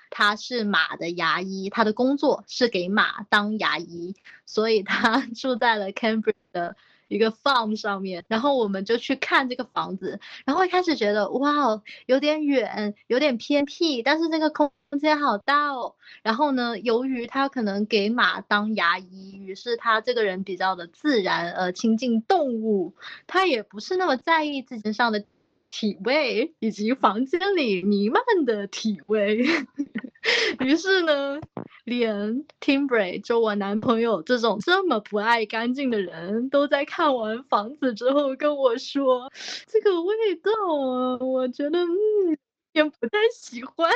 [0.09, 6.75] 他是马的牙医，他的工作是给马当牙医，所以他 住在了 Cambridge 的。
[7.11, 15.95] 一个 farm 上面，然后我们就去看这个房子，然后一开始觉得哇，有点远，有点偏僻，但是这个空间好大哦。
[16.23, 22.95] 然后呢，由于他可能给马当牙医，于是他这个人比较的自然，呃，亲近动物，
[23.27, 25.25] 他也不是那么在意自己身上的。
[25.73, 29.41] 体味以及房间里弥漫的体味，
[30.59, 31.39] 于是呢，
[31.83, 39.31] 连 Timbrey 就我男朋友这种这么不爱干净的人都在看完房子之后跟我说，
[39.67, 42.37] 这个味道啊，我觉得嗯，
[42.73, 43.91] 也不太喜欢。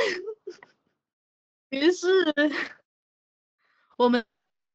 [1.69, 2.07] 于是，
[3.97, 4.25] 我们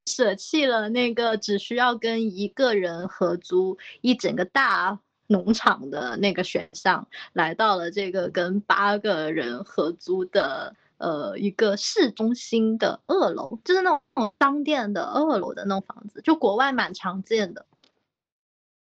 [0.06, 5.00] 舍弃了那个只需要跟一个人合租一整个大。
[5.32, 17.66] 农场的那个选项来到了这个跟八个人合租的呃一个市中心的二楼，就是那种商店的二楼的那种房子，就国外蛮常见的，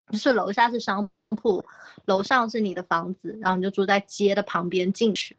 [0.10, 1.64] 就是楼下是商铺，
[2.06, 5.38] 楼上是你的房子，然后你就住在街的旁边进去。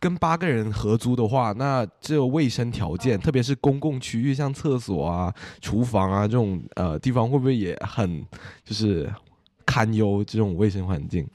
[0.00, 8.22] 跟八个人合租的话，那这卫生条件，特别是公共区域，像厕所啊、厨房啊这种呃地方，会不会也很
[8.62, 9.10] 就是？
[9.70, 11.28] 堪忧这种卫生环境，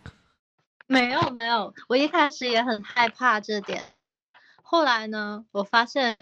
[0.87, 3.79] 没有没有，我一开始也很害怕这点，
[4.73, 6.17] 后来呢，我发现，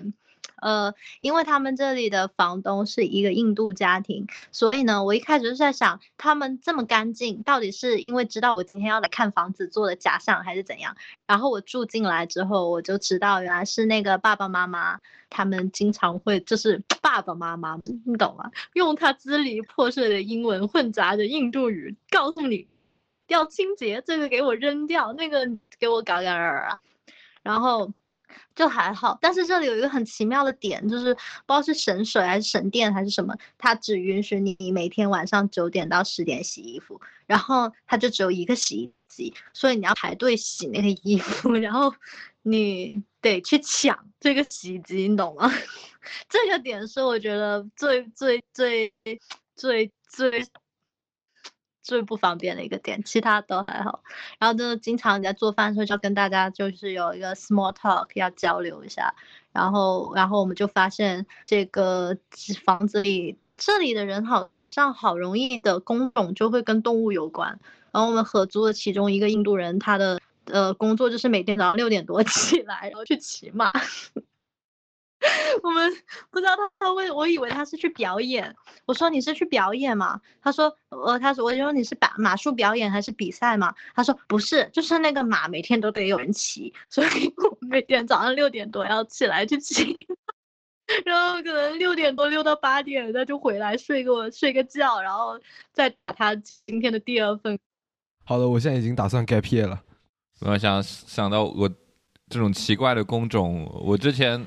[0.62, 10.98] 呃，因为他们这里的房东是一个印度家庭，所以呢，我一开始就在想，他们这么干净，到底是因为知道我今天要来看房子做的假象，还是怎样？
[11.28, 15.00] 然后我住进来之后，我就知道原来是那个爸爸妈妈。
[15.30, 18.52] 他们经常会就是爸爸妈妈，你懂吗？
[18.74, 22.68] 用他支离破碎的英文混杂着印度语，告诉你
[23.30, 26.82] 要清洁，这个给我扔掉，那个给我搞点儿啊，
[27.44, 27.94] 然后
[28.56, 29.18] 就还好。
[29.22, 41.94] 但是这里有一个很奇妙的点，就是不知道是省水还是省电还是什么，它只允许你每天晚上九点到十点洗衣服，然后它就只有一个洗衣机，所以你要排队洗那个衣服， 然后
[42.42, 43.04] 你。
[43.22, 45.48] 得去抢这个洗衣机，你懂吗？
[46.28, 48.92] 这个点是我觉得最最最
[49.56, 50.44] 最最
[51.82, 54.04] 最不方便的一个点，其他都还好。
[54.40, 59.14] 然后就是经常你在做饭的时候，就跟大家就是有一个 small talk 要交流一下。
[59.52, 62.18] 然后，然后我们就发现这个
[62.64, 67.60] 房子里这里的人好像好容易的工种就会跟动物有关。
[67.92, 70.20] 然后我们合租的其中一个印度人，他的。
[70.46, 73.72] 呃，工作就是每天早上六点多起来，然后去骑马。
[75.62, 75.92] 我们
[76.32, 78.56] 不知道他他为，我以为他是去表演。
[78.86, 80.20] 我说你是去表演吗？
[80.42, 83.74] 他说呃，他说我说你是把马术表演还是比赛吗？
[83.94, 89.96] 他说不是，就是那个马每天都得有人骑，所以我每天早上六点多要起来去骑，
[91.06, 95.40] 然后可能六点多溜到八点，他就回来睡个睡个觉，然后
[95.72, 97.60] 再打他今天的第二份。
[98.26, 99.80] 好的，我现在已经打算 gap year 了。
[100.40, 101.70] 我想想到我
[102.28, 104.44] 这种奇怪的工种，我之前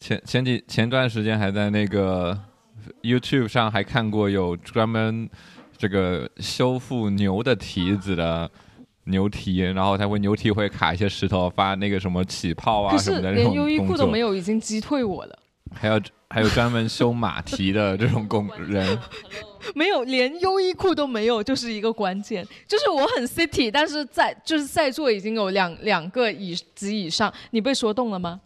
[0.00, 2.38] 前前几前段时间还在那个
[3.02, 5.28] YouTube 上还看过有专门
[5.76, 8.50] 这个修复牛的蹄子的
[9.04, 15.38] 牛蹄，然后他会牛蹄会卡一些石头，发那个什么起泡啊什么的那种连优衣库都没有，已经击退我了。
[15.74, 18.98] 还有还有专门修马蹄的这种工人。
[19.74, 22.46] 没有，连优衣库都没有，就是一个关键。
[22.66, 28.40] 就是我很 city，但是在就是在座已经有两两个以及以上，你被说动了吗？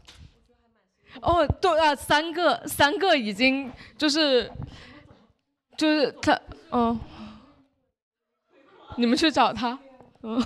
[1.20, 4.50] 哦，对啊，三个三个已经就是
[5.76, 6.98] 就是他，嗯，
[8.96, 9.78] 你们去找他，
[10.22, 10.42] 嗯，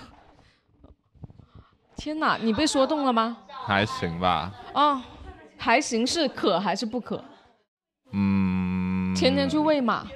[1.96, 3.38] 天哪，你被说动了吗？
[3.48, 4.52] 还行吧。
[4.74, 5.00] 哦，
[5.56, 7.22] 还行是可还是不可？
[8.12, 10.06] 嗯，天天去喂马。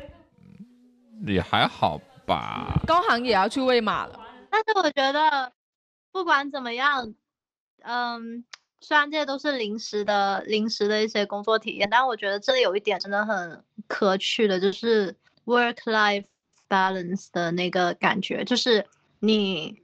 [1.27, 2.81] 也还好吧？
[2.87, 4.19] 高航也要去喂马了。
[4.51, 5.53] 但是我觉得
[6.11, 7.15] 不管怎么样，
[7.83, 8.45] 嗯，
[8.81, 15.15] 虽然这些都是临时的、临时的一些工作体验，但我觉得这里有一点真的很可取的，就是
[15.45, 16.25] work-life
[16.69, 18.87] balance 的那个感觉，就是
[19.19, 19.81] 你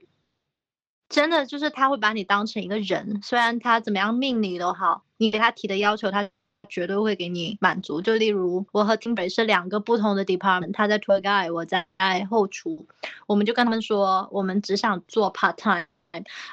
[1.09, 6.29] 真的就是他会把你当成一个人，虽然他怎么样命你都好，你给他提的要求他。
[6.69, 8.01] 绝对会给你满足。
[8.01, 11.85] 就例如，我和 Timber 是两个不同的 department，他在 tour guide，我在
[12.29, 12.85] 后厨。
[13.25, 15.85] 我们就跟他们说，我们只想做 part time，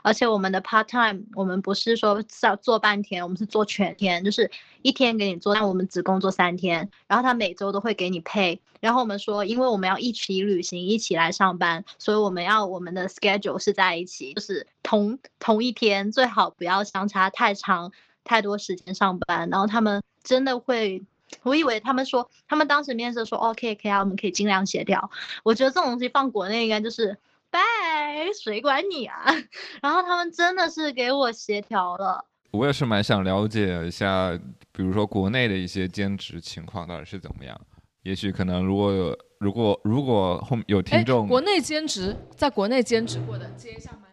[0.02, 4.50] 而且我们的 part time，我们不是说要做半天，我们是做全天，就是
[4.82, 6.90] 一天给你做，但我们只工作三天。
[7.06, 8.60] 然后他每周都会给你配。
[8.80, 17.92] 然后我们说，因为我们要一起旅行，一起来上班，所以我们要我们的 schedule 是在一起，就是同同一天，最好不要相差太长。
[18.26, 21.04] 太多时间上班，然后他们真的会，
[21.42, 25.10] 我以为他们说，他们当时面试说，OK，可以啊，我们可以尽量协调。
[25.42, 27.18] 我觉得这种东西放国内应该就是
[27.54, 29.24] 拜，谁管你啊？
[29.80, 32.24] 然后他们真的是给我协调了。
[32.50, 34.36] 我也是蛮想了解一下，
[34.72, 37.60] 比如说国内的一些兼职情况到底是怎么样。
[38.02, 44.08] 也许可能如果有，如果如果后有听众，国内兼职，在国内兼职过的接一下麦。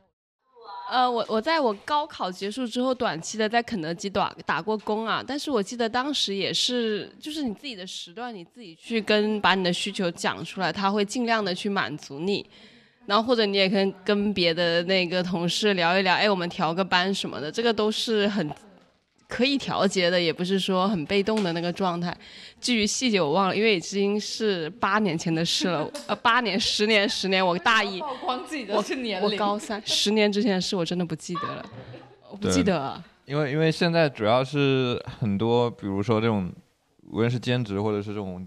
[0.89, 5.23] 呃，我我在我高考结束之后，短期的在肯德基打打过工啊。
[5.25, 12.49] 但是我记得当时也是，就是你自己的时段，你自己去跟把你的需求讲出来，他会尽量的去满足你。
[13.05, 18.49] 然后或者你也可以跟别的那个同事聊一聊，哎，我们调个班什么的，这个都是很。
[19.33, 22.13] 可以调节的，也不是说很被动的那个状态。
[22.59, 25.89] 至于细节我忘了，因为已经是八年前的事了。
[26.05, 29.31] 呃，八年、十年、十年，我大一，曝光自己的是年龄。
[29.31, 31.65] 我高三，十年之前的事我真的不记得了，
[32.29, 33.01] 我不记得。
[33.23, 36.51] 因为因为现在主要是很多，比如说这种，
[37.09, 38.45] 无论是兼职或者是这种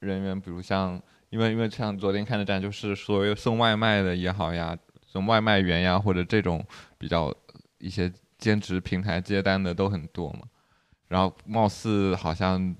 [0.00, 1.00] 人员，比如像，
[1.34, 6.64] 因为因为像昨天看的站，就是所谓送外卖的也好呀，送外卖员呀，或者这种
[6.96, 7.34] 比较
[7.78, 8.10] 一些。
[8.36, 10.40] 兼职平台接单的都很多嘛，
[11.08, 12.76] 然后貌似好像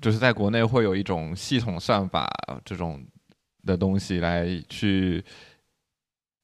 [0.00, 2.30] 就是在国内会有一种系统算法
[2.64, 3.04] 这种
[3.66, 5.22] 的东西来去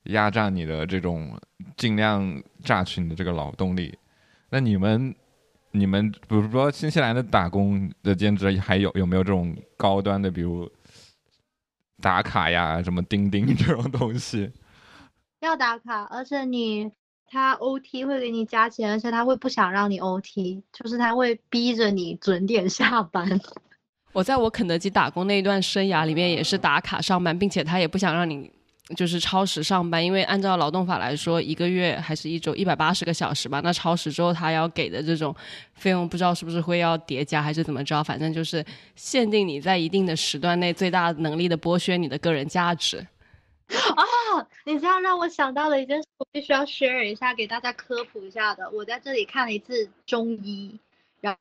[0.07, 1.41] 压榨你的这种
[1.75, 3.97] 尽量榨取你的这个劳动力。
[4.51, 5.15] 那你们
[5.71, 10.71] 你们比如说新西兰的打工的兼职还有有没有这种高端的，比如
[12.01, 14.51] 打卡呀、什么钉钉 这种东西？
[15.41, 16.91] 要打卡，而且你。
[17.29, 23.29] 他 OT 会给你加钱，而且他会不想让你 OT，就是他会逼着你准点下班。
[24.15, 28.49] 我在我肯德基打工那一段生涯里面也是打卡上班，并且他也不想让你
[28.95, 33.61] 就是超时上班，因为按照劳动法来说，一个月还是一周一百八十个小时吧。
[33.65, 35.35] 那超时之后他要给的这种
[35.75, 38.65] 费用，不知道是不是会要叠加还是怎么着，反正就是
[38.95, 43.05] 限定你在一定的时段内最大能力的剥削你的个人价值。
[43.69, 48.71] 啊，你这样让我想到了一件事，我必须要 share 一下，给大家科普一下的。
[48.71, 50.79] 我在这里看了一次中医，
[51.21, 51.37] 然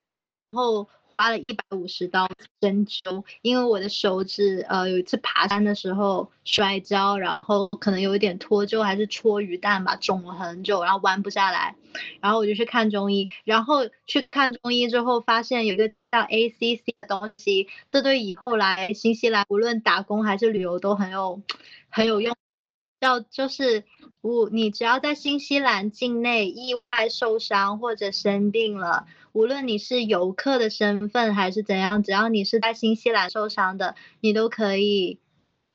[0.52, 0.88] 后
[1.18, 11.76] 花了一百五十刀针灸，因为我的手指呃有一次爬山的时候摔跤，然后可能有一点脱臼还是戳鱼蛋吧，肿了很久，然后弯不下来，
[12.22, 21.42] 然后我就去看中医，然后去看中医之后发现有一个叫 ACC 的东西，这对以后来新西兰无论打工还是旅游都很有。
[21.90, 22.36] 很有用，
[23.00, 23.86] 叫就是
[24.20, 35.20] 我你只要在新西兰境内意外受伤或者生病了，无论你是游客的身份还是怎样，只要你是在新西兰受伤的，你都可以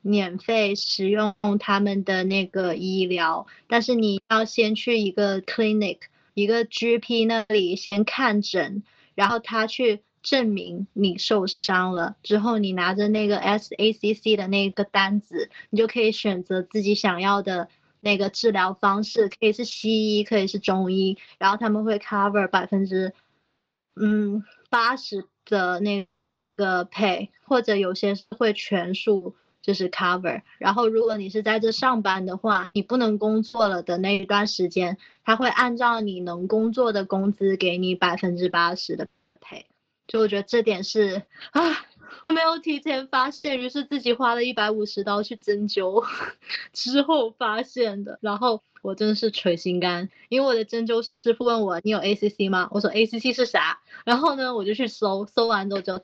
[0.01, 5.99] 免费使用他们的那个医疗，但是你要先去一个 clinic
[6.33, 8.83] 一个 GP 那里先看诊，
[9.15, 10.03] 然后他去。
[10.23, 23.15] 证明你受伤了之后，你拿着那个 SACC 的那个单子，你就可以选择自己想要的那个治疗方式，可以是西医，可以是中医，然后他们会 cover 百分之
[23.97, 26.07] 嗯八十的那
[26.57, 30.43] 个 pay，或者有些会全数就是 cover。
[30.59, 39.07] 然后如果你是在这上班的话，你不能工作了的那一段时间，他会按照你能工作的工资给你百分之八十的
[39.41, 39.65] pay。
[40.07, 41.23] 就我觉得这点是
[41.53, 41.87] 啊，
[42.29, 46.05] 没有提前发现，于是自己花了一百五十刀去针灸，
[46.73, 48.19] 之后发现的。
[48.21, 52.69] 然后我真的是捶心肝，因为我的针灸师傅问我你有 ACC 吗？
[52.71, 53.81] 我说 ACC 是啥？
[54.05, 55.97] 然后呢，我就去搜，搜完之后就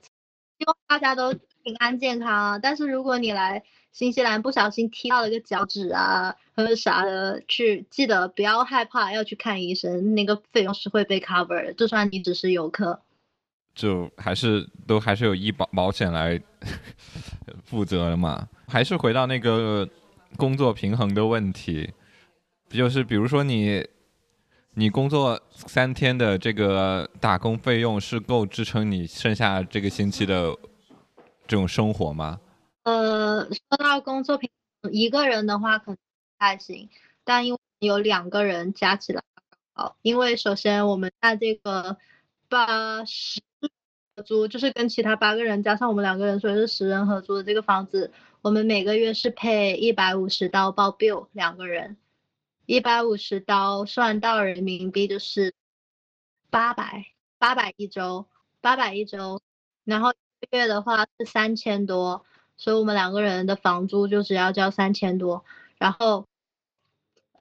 [0.59, 1.33] 希望大家都
[1.63, 2.59] 平安健康啊。
[2.59, 13.01] 但是如果你来新西兰不小心踢到了个脚趾啊，或者啥的，去记得不要害怕，要去看医生，那个费用是会被 cover 的，就算你只是游客。
[13.77, 16.41] 就还是都还是有医保保险来
[17.63, 18.49] 负责的嘛。
[18.67, 19.89] 还是回到那个
[20.37, 21.93] 工作平衡的问题，
[22.69, 23.87] 就是比如说你
[24.75, 30.53] 你工作三天的这个打工费用是够支撑你剩下这个星期的
[31.47, 32.41] 这种生活吗？
[32.83, 34.51] 呃，说到工作平，
[34.91, 36.01] 一个人的话可能不
[36.39, 36.89] 太行，
[37.25, 39.23] 但因为有两个人加起来
[39.75, 41.97] 好，因为首先我们在这个
[42.49, 43.41] 八十
[44.23, 48.13] 租，就是跟其他八个人加上我们两个人，所以是十人合租的这个房子。
[48.43, 51.97] 我们每个月是配一百五十刀包 bill 两个人，
[52.65, 55.53] 一百五十刀算到人民币就是
[56.49, 57.07] 八百
[57.39, 58.27] 八百一周，
[58.61, 59.41] 八百一周，
[59.85, 62.25] 然后一个月的话是三千多，
[62.57, 65.45] 所以我们两个人的房租就只要交三千多，
[65.79, 66.27] 然后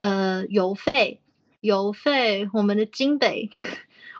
[0.02, 1.20] 呃邮费
[1.60, 3.50] 邮费我们的金北。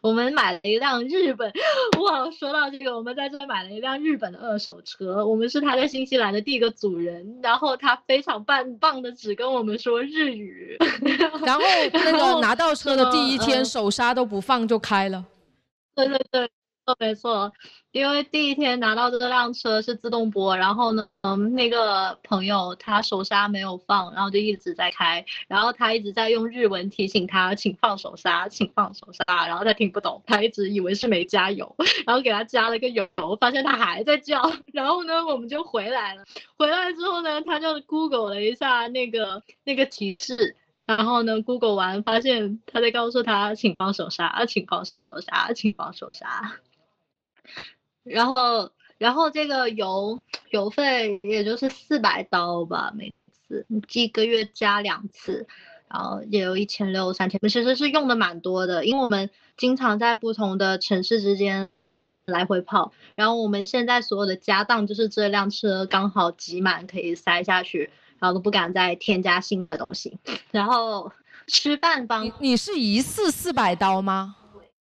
[0.07, 1.53] 我们买了一辆日本，
[2.01, 2.31] 哇！
[2.31, 5.27] 说到这个，我们在这买了一辆日本的二手车。
[5.27, 10.77] 我们是他在新西兰的第一个主人，然后他非常棒棒的只跟我们说日语。
[11.45, 11.61] 然后
[11.93, 15.25] 那个拿到车的第一天，手刹都不放就开了。
[15.97, 16.51] 对对对，
[16.99, 17.53] 没错。
[17.93, 31.75] 因为第一天拿到这辆车是自动波，然后呢，嗯，那个朋友他手刹没有放，然后就一直在开，然后他一直在用日文提醒他，请放手刹，请放手刹，然后他听不懂，他一直以为是没加油，
[32.07, 33.09] 然后给他加了个油，
[33.41, 36.25] 发现他还在叫，然后呢，我们就回来了，
[36.59, 44.93] 回来之后呢，他就 Google 了一下那个那个提示，然后呢，Google 完发现他在告诉他，请放手刹，请放手
[45.27, 46.59] 刹，请放手刹。
[48.07, 53.13] 然后，然后这个油油费也就是四百刀吧，每
[53.49, 55.47] 次一个月加两次，
[55.89, 61.69] 然后也有一千六三千，其实是用的蛮多的，因为我们经常在不同的城市之间
[62.27, 67.91] 来回跑，然后我们现在所有的家当就是这辆车刚好挤满可以塞下去，
[68.21, 70.17] 然后都不敢再添加新的东西，
[70.53, 71.11] 然后
[71.49, 74.37] 吃饭方，你是一次四百刀吗？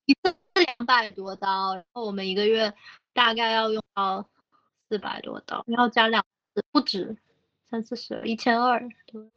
[0.05, 2.71] 一次两百多刀，然后我们一个月。
[3.17, 4.23] 大概要用到
[4.87, 7.17] 四百多刀，然后加两次不止
[7.71, 8.79] 三四十，一千二。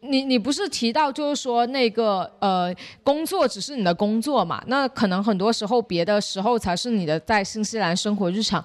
[0.00, 4.62] 你你不是提到就是说那个呃工作只是你的工作嘛？
[4.66, 8.62] 那可能很多时候别的时候才是你的在新西兰生活日常。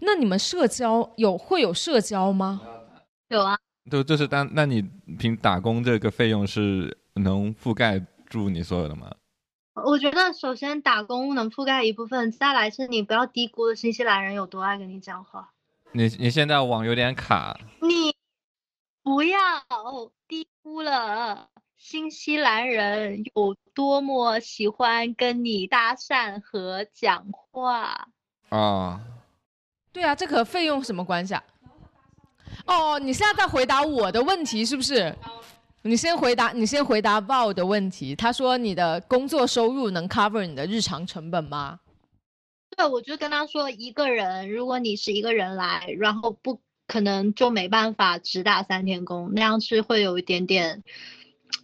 [0.00, 2.60] 那你们社交有会有社交吗？
[3.28, 3.56] 有啊。
[3.90, 4.82] 都就是当那你
[5.18, 9.10] 凭打工这个费用是能覆盖住你所有的吗？
[9.84, 15.50] 我觉得首先打工能覆盖一部分，再来是你不要低估了新西兰人有多爱跟你讲话。
[15.92, 17.58] 你你现在网有点卡。
[17.80, 18.14] 你
[19.02, 19.38] 不要
[20.28, 28.08] 低估了新西兰人有多么喜欢跟你搭讪和讲话。
[28.50, 29.00] 啊，
[29.92, 31.42] 对啊，这和费用什么关系啊？
[32.66, 35.16] 哦，你现在在回答我的问题是不是？
[35.82, 38.14] 你先回答，你先回答 Val 的问题。
[38.14, 41.80] 他说你的工作收入能 cover 你的日常成本吗？
[42.76, 50.84] 对，我就跟他说，一个人，如果你是一个人来，然后不可能就没办法只打三天工，那样是会有一点点，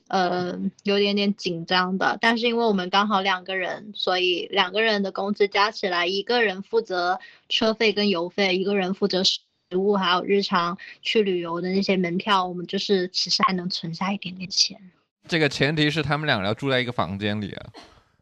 [0.08, 2.16] 呃，有点点紧张的。
[2.18, 9.22] 但是因为我们刚好两个人，所以两个人的工资加起来，一个人负责车费跟油费，一个人负责。
[9.24, 9.40] 食
[9.74, 14.92] 物还有日常去旅游的那些门票，我们就是其实还能存下一点点钱。
[15.26, 17.66] 这个前提是他们两个要住在一个房间里啊。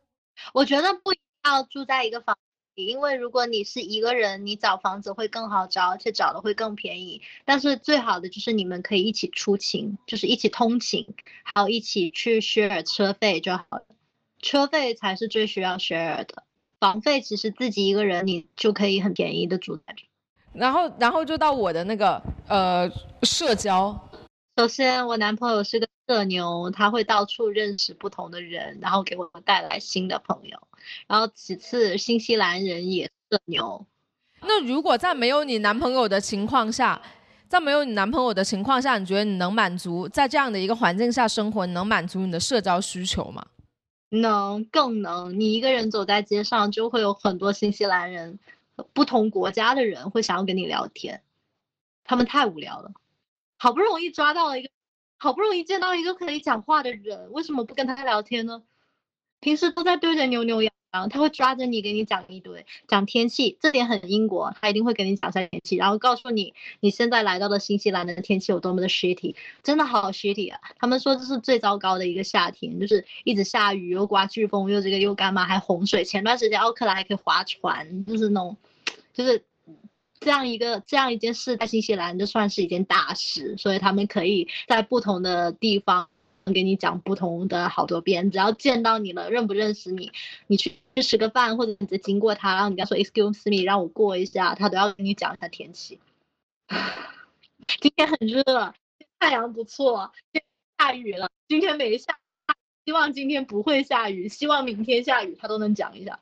[0.55, 1.12] 我觉得不
[1.45, 2.36] 要住在一个房
[2.74, 7.20] 里，因为如果你是一个人，你找房子会更好找，而且找的会更便宜。
[7.45, 13.84] 但是最好的就是你们可以一起出勤，就是一起通勤，还有一起去 share 车费就好了。
[14.40, 16.45] 车费才是最需要 share 的，
[16.80, 20.05] 房费其实自己一个人你就可以很便宜的住在这。
[20.55, 22.89] 然后，然后就到我的那个呃
[23.23, 23.99] 社交。
[24.57, 30.57] 首先，我男朋友是个社牛，他会到处认识不同的人，然后给我带来新的朋友。
[31.09, 33.85] 然后，其次，新西兰人也社牛。
[34.43, 37.01] 那如果在没有你男朋友的情况下，
[37.49, 43.45] 在没有你男朋友的情况下，你觉得你能满足在这样的一个环境下生活，你能满足你的社交需求吗？
[44.11, 45.41] 能，更能。
[45.41, 48.39] 你一个人走在街上，就会有很多新西兰人。
[48.93, 51.22] 不同国家的人会想要跟你聊天，
[52.05, 52.93] 他们太无聊了。
[53.57, 54.70] 好不容易抓到了一个，
[55.16, 58.62] 好不容易见到一个可以讲话的人，为什么不跟他聊天呢？
[59.41, 69.34] 平时都在对着牛牛羊然后，他会抓着你给你讲一堆，讲天气，这点很英国，他一定会跟你讲下天气，然后告诉你你现在来到了新西兰的天气有多么的 shitty，
[69.64, 70.61] 真的好 shitty 啊！
[70.78, 76.05] 他们说这是最糟糕的一个夏天，就是一直下雨，又刮飓风，又这个又干嘛，还洪水。
[76.05, 78.57] 前段时间奥克兰还可以划船，就是那种
[79.12, 79.42] 就是
[80.20, 86.09] 这样一个这样一件事，在新西兰就算是一件大事，所以他们可以在不同的地方
[86.45, 90.12] 能给你讲不同的好多遍，只要见到你了，认不认识你，
[90.47, 96.01] 你去吃个饭或者你经过他，然后你跟他说 excuse me，让我过一下，他都要跟你讲一下天气。
[97.80, 98.74] 今天很热，
[99.18, 100.12] 太阳不错，
[100.78, 102.18] 下雨了，今天没下，
[102.84, 106.20] 希望今天不会下雨，希望明天下雨，他都能讲一下。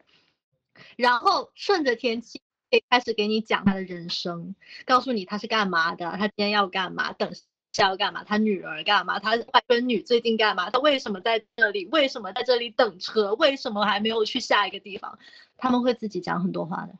[0.96, 4.54] 然后顺着天气可以，开始给你讲他的人生，
[4.84, 7.32] 告诉你他是干嘛的，他今天要干嘛，等
[7.72, 15.18] 下要干嘛，他女儿干嘛，他外孙女最近干嘛，他为什么在这里，为什么在这里等车，为什么还没有去下一个地方，
[15.56, 16.94] 他们会自己讲很多话的。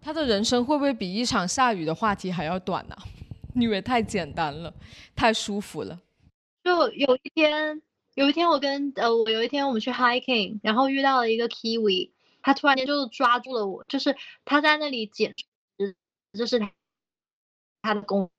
[0.00, 2.96] 他的人生会不会比一场下雨的话题还要短呢？
[3.54, 4.72] 因为太简单了，
[5.14, 6.00] 太舒服了。
[6.64, 7.82] 就有一天，
[8.14, 12.10] 有一天我跟呃，我有一天我们去 hiking，然后遇到了一个 kiwi，
[12.40, 15.34] 他突然间就抓住了我，就是他在那里捡，
[16.32, 16.58] 就是
[17.82, 18.30] 他的工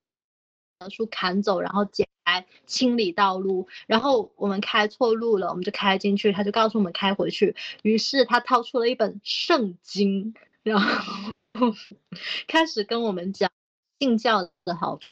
[0.89, 11.33] 树砍走，然后捡来清理道路，然后我们开错路了，我们就开进去，他就告诉我们开回去，于是他掏出了一本圣经，然后。
[12.47, 13.47] 开始跟我们讲
[13.99, 15.05] 信教的好处，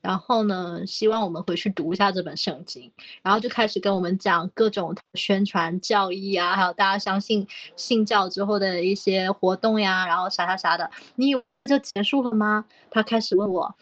[0.00, 2.90] 然后呢，希望我们回去读一下这本圣经，
[3.22, 7.46] 然后就开始跟我们讲各种宣传教义啊，还有大家相信
[7.76, 10.90] 信教之后的一些活动呀，然后啥啥啥的。
[11.14, 12.64] 你以为就结束了吗？
[12.90, 13.76] 他开始问我。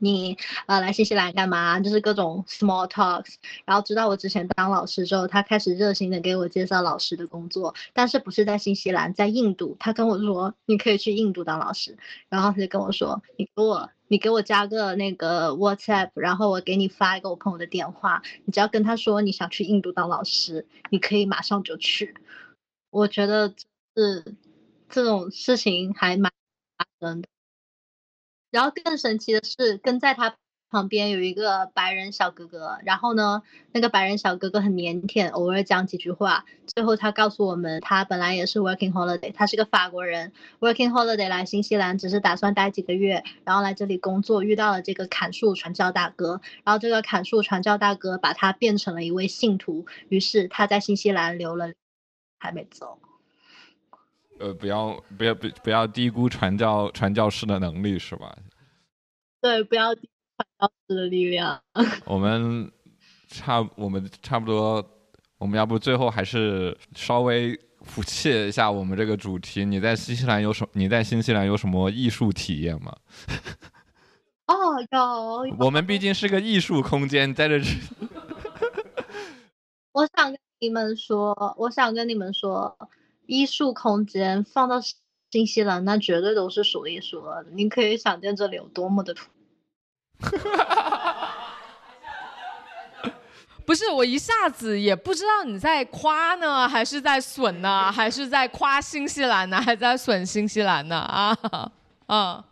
[0.00, 0.36] 你
[0.66, 1.78] 呃来新西兰干嘛？
[1.78, 3.34] 就是各种 small talks，
[3.64, 9.76] 然后知道我之前当老师之后，他开始热心的给我介绍老师的工作，但是不是在新西兰，在印度。
[9.78, 11.96] 他跟我说你可以去印度当老师，
[12.28, 22.14] 然后他就跟我说你给我你给我加个那个 WhatsApp，然后我给你发一个我朋友的电话，你只要跟他说你想去印度当老师，你可以马上就去。
[22.90, 23.54] 我觉得
[23.94, 24.34] 是
[24.88, 26.32] 这种事情还蛮
[26.76, 27.28] 发生的。
[28.50, 30.36] 然后更神奇的是，跟在他
[30.70, 32.78] 旁边有一个白人小哥哥。
[32.84, 33.42] 然后呢，
[33.72, 36.44] 那个白人小哥哥很腼腆，偶尔讲几句话。
[36.66, 46.40] 最后他告诉我们，他本来也是 working holiday，他是个法国人，working holiday 来新西兰，只是打算待几个月，然后来这里工作，遇到了这个砍树传教大哥。
[46.64, 51.72] 然后这个砍树传教大哥把他变成了一位信徒，于是他在新西兰留了，
[52.38, 53.00] 还没走。
[54.40, 58.34] 呃，不要不要不不要低估传教传教士的能力，是吧？
[59.40, 61.60] 对，不要低估传教士的力量。
[62.06, 62.72] 我们
[63.28, 64.84] 差我们差不多，
[65.38, 69.64] 我们要不最后还是稍微服气一下我们这个主题。
[69.64, 72.96] 你在新西兰有什你在新西兰有什么艺术体验吗？
[74.46, 74.54] 哦，
[74.90, 75.56] 有。
[75.58, 77.60] 我们毕竟是个艺术空间，在这。
[79.92, 82.76] 我想跟你们说，我想跟你们说。
[83.30, 84.80] 艺术空间放到
[85.30, 87.50] 新西兰，那绝对都是数一数二的。
[87.52, 89.30] 你可以想见这里有多么的土。
[93.64, 100.96] 不是，我一下子也不知道你在夸呢，还是在损呢，还是在夸新西兰呢，还在损新西兰呢？
[100.96, 101.38] 啊
[102.06, 102.44] 啊！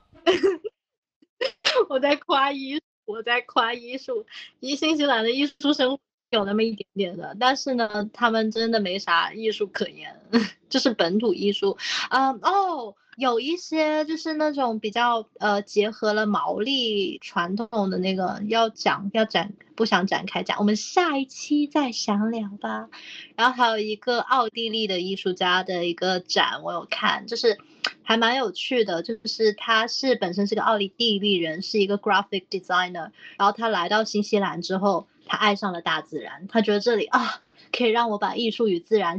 [1.89, 4.25] 我在夸艺术，我在夸艺术，
[4.61, 6.01] 一新西兰的艺术生活。
[6.31, 10.21] 有那么一点点的，但是呢，他们真的没啥艺术可言，
[10.69, 11.79] 就是本土艺术。
[12.11, 22.91] 嗯，哦，有一些就是那种比较呃结合了毛利传统的那个，要讲要展，不想展开讲，我们下一期再详聊吧。
[23.35, 27.57] 然后还有一个奥地利的艺术家的一个展，我有看，就是
[28.03, 35.07] 还蛮有趣的，就是他是本身是个奥地利人，是一个 graphic designer，然后他来到新西兰之后。
[35.29, 39.19] 他爱上了大自然，他觉得这里啊，可以让我把艺术与自然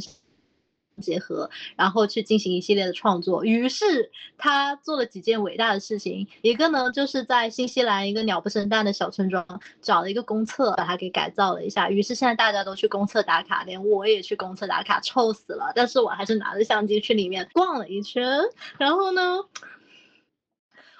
[1.01, 3.45] 结合，然后去进行一系列的创作。
[3.45, 9.45] 于是他做了几件伟大的事情，一个呢，就是在新西兰一个鸟不生蛋的小村庄
[9.81, 11.89] 找了一个公厕，把它给改造了一下。
[11.89, 15.71] 于是现在大家都去公厕打卡，连我也去公厕打卡，臭死了。
[15.73, 18.41] 但是我还是拿着相机去里面逛了一圈，
[18.77, 19.37] 然后呢。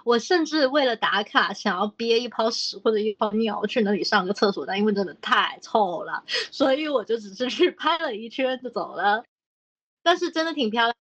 [0.09, 9.23] 我甚至为了打卡，想要憋一泡屎或者一泡尿去那里上个厕所，但因为真的太臭了，所以我就只是去拍了一圈就走了。
[10.01, 10.95] 但是真的挺漂亮。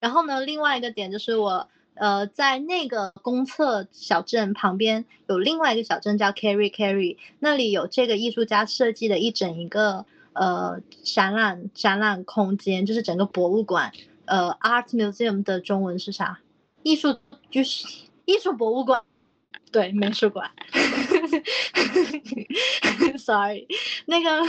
[0.00, 13.92] 然后呢，另外一个点就是我，呃，在那个公厕小镇旁边有另外一个小镇叫 Carry Carry，那里有这个艺术家设计的一整一个呃展览展览空间，就是整个博物馆。
[14.24, 16.40] 呃，Art Museum 的中文是啥？
[16.82, 17.18] 艺术。
[17.50, 17.86] 就是
[18.24, 19.02] 艺术博物馆，
[19.72, 20.50] 对，美术馆。
[23.18, 23.66] Sorry，
[24.06, 24.46] 那个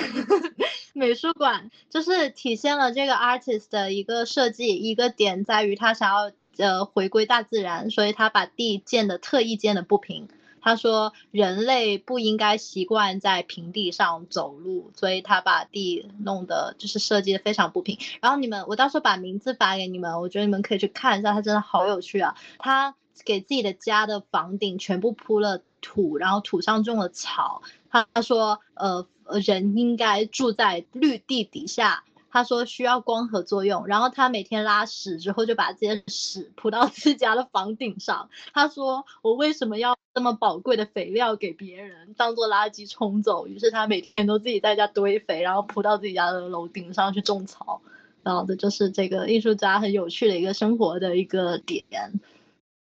[0.94, 10.28] 美术馆就是体现了这个 artist 的一个设计，一个点在于他想要呃回归大自然，所以他把地建的特意建的不平。
[10.62, 17.98] 他说人类不应该习惯在平地上走路，所以他把地弄得就是设计的非常不平。
[18.22, 22.36] 然后你们，我到时候把名字发给你们，我觉得你们可以去看一下，他真的好有趣啊！
[22.60, 22.96] 他
[23.26, 27.62] 给自己的家的房顶全部铺了土，然后土上种了草。
[27.90, 29.08] 他他说，呃，
[29.44, 32.04] 人应该住在绿地底下。
[32.34, 38.30] 他说需要光合作用，然后他每天拉屎之后就把这些屎铺到自家的房顶上。
[38.54, 43.48] 他说我为什么要这么宝贵的肥料给别人当做垃圾冲走？
[43.48, 47.82] 于是他每天都自己在家堆肥，然后铺到自己家的楼顶上去种草。
[48.24, 52.20] 然后这就是这个艺术家很有趣的一个生活的一个点。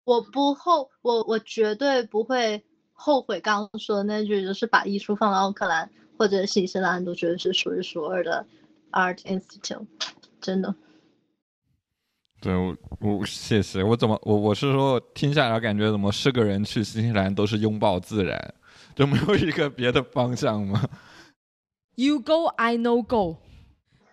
[0.05, 8.47] 我不后我我绝对不会后悔刚刚说的那句，就是把艺术放到奥克兰或者新西兰都觉得是数一数二的。
[8.93, 9.85] Art Institute，
[10.41, 10.74] 真的。
[12.47, 13.82] 对我，我谢谢。
[13.82, 18.55] 我怎么，我我是说，听下来感觉怎么是个人去新西兰都是拥抱自然，
[18.94, 20.88] 就没有一个别的方向吗
[21.97, 23.38] ？You go, I no go.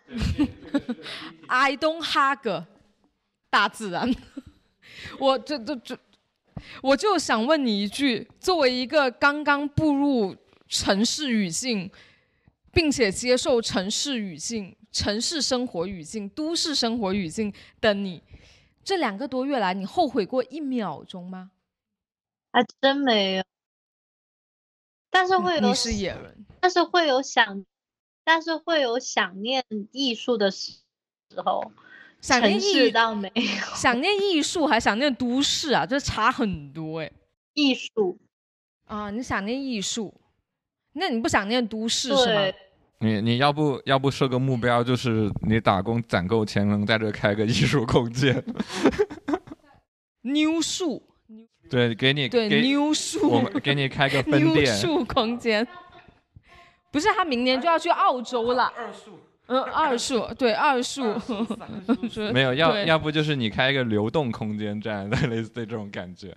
[1.45, 2.63] I don't hug
[3.51, 4.11] 大自然。
[5.19, 5.95] 我这这这，
[6.81, 10.35] 我就想问你一句：作为一个刚刚步入
[10.67, 11.91] 城市语境。
[12.75, 18.21] 并且接受城市语境、城市生活语境、都市生活语境的你，
[18.83, 21.51] 这两个多月来，你后悔过一秒钟吗？
[22.51, 23.43] 还真没有，
[25.09, 27.65] 但是会有你是野人，但是会有想，
[28.23, 30.77] 但是会有想念艺术的时
[31.43, 31.71] 候。
[32.21, 33.41] 想念艺倒没有，
[33.75, 37.11] 想念艺术还想念都市啊，这差很多哎。
[37.53, 38.17] 艺术
[38.85, 40.13] 啊，你想念艺术。
[40.93, 42.57] 那你不想念都市是吗？
[43.03, 48.43] 你你要不要不设个目标，就是你打工攒够钱，能在这开个艺术空间。
[50.23, 51.03] New 树，
[51.69, 54.65] 对，给你对 New 树，我们给你开个 分店。
[54.75, 55.67] 树空间，
[56.91, 58.71] 不是他明年就要去澳洲了。
[58.75, 61.03] 二树，嗯，二树，对，二树。
[62.31, 66.35] 没有，要要不就是你开一个流动空间站，类似这种感觉。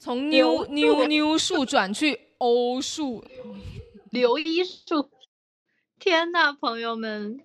[0.00, 2.18] 从 New New New 树转去。
[2.38, 3.24] 欧树，
[4.12, 5.10] 刘一树，
[5.98, 7.40] 天呐，朋友们，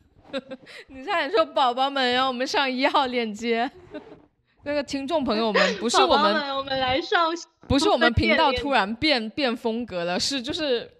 [0.88, 3.70] 你差点说宝宝们，让我们上一号链接。
[4.62, 7.30] 那个听众朋友们， 不是我们，我们来上，
[7.66, 10.90] 不是我们频道突然变变风格了，是就是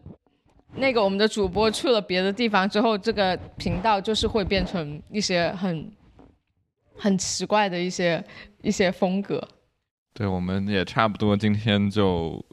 [0.77, 5.93] 那个我们的主播去了别的地方之后，这个频道就是会变成一些很
[6.97, 8.25] 很奇怪的一些
[8.63, 9.47] 一些风格。
[10.15, 12.45] 对，我们也差不多，今天就。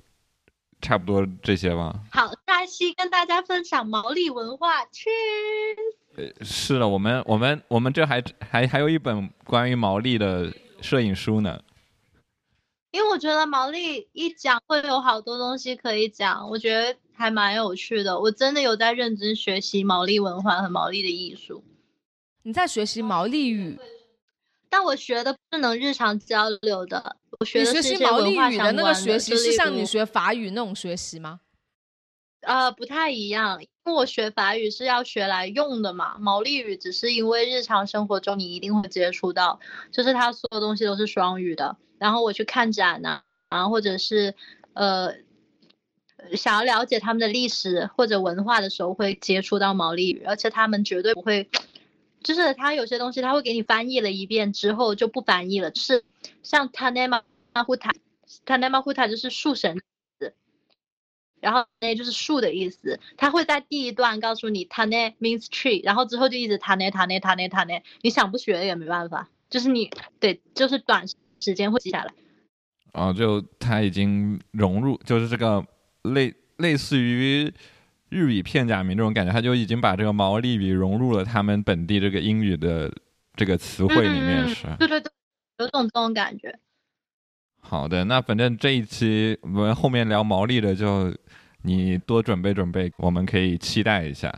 [0.82, 2.00] 差不多这些吧。
[2.12, 4.86] 好，大西跟大家分享毛利文化。
[4.86, 5.10] 去。
[6.16, 11.62] 呃，是的，我们我们我们这还还还有一本关于毛利的摄影书呢。
[12.92, 18.20] 因为我觉得毛利一讲会有好多东西可以讲，我觉得还蛮有趣的。
[18.20, 21.64] 我真的有在认真学习毛利文化和毛利的艺术。
[22.44, 23.78] 你在学习毛利语？
[24.70, 27.16] 但我学的不是能日常交流的。
[27.40, 31.40] 我学的是毛利语的那个学习是像你学法语那种学习吗？
[32.42, 36.18] 呃，不太一样，因为我学法语是要学来用的嘛。
[36.20, 39.60] 毛利语只是因为日常生活中你一定会接触到，
[39.92, 41.78] 就是它所有东西都是双语的。
[41.98, 44.36] 然后我去看展呐，啊，或者是
[44.74, 45.16] 呃
[46.36, 51.50] 想要了解他们的历史或者文化的时候，会接触到毛利语，而且他们绝对不会。
[52.28, 56.04] 就是他有些东西他会给你翻译了一遍之后就不翻译了，就是
[56.44, 57.22] 像 Tanema
[57.54, 59.80] Huta，Tanema Huta 就是树神，
[61.40, 63.00] 然后那就是树的意思。
[63.16, 71.08] 他会在第一段告诉你 Tane means tree，然后之后就一直 Tane Tane Tane Tane，你想不学也没办法，就是你对，就是短
[71.40, 72.14] 时间会记下来。
[72.92, 75.66] 哦，就他已经融入，就是这个
[76.02, 77.54] 类类似于。
[78.10, 82.92] 日语片假名这种感觉，他就已经把这个毛利语融入了他们本地这个英语的
[83.36, 84.66] 这个词汇里面，是。
[84.80, 85.12] 对对对，
[85.60, 86.58] 有种这种感觉。
[87.60, 91.14] 好的，那反正这一期我们后面聊毛利的，就
[91.64, 94.34] 你多准备准备，我们可以期待一下。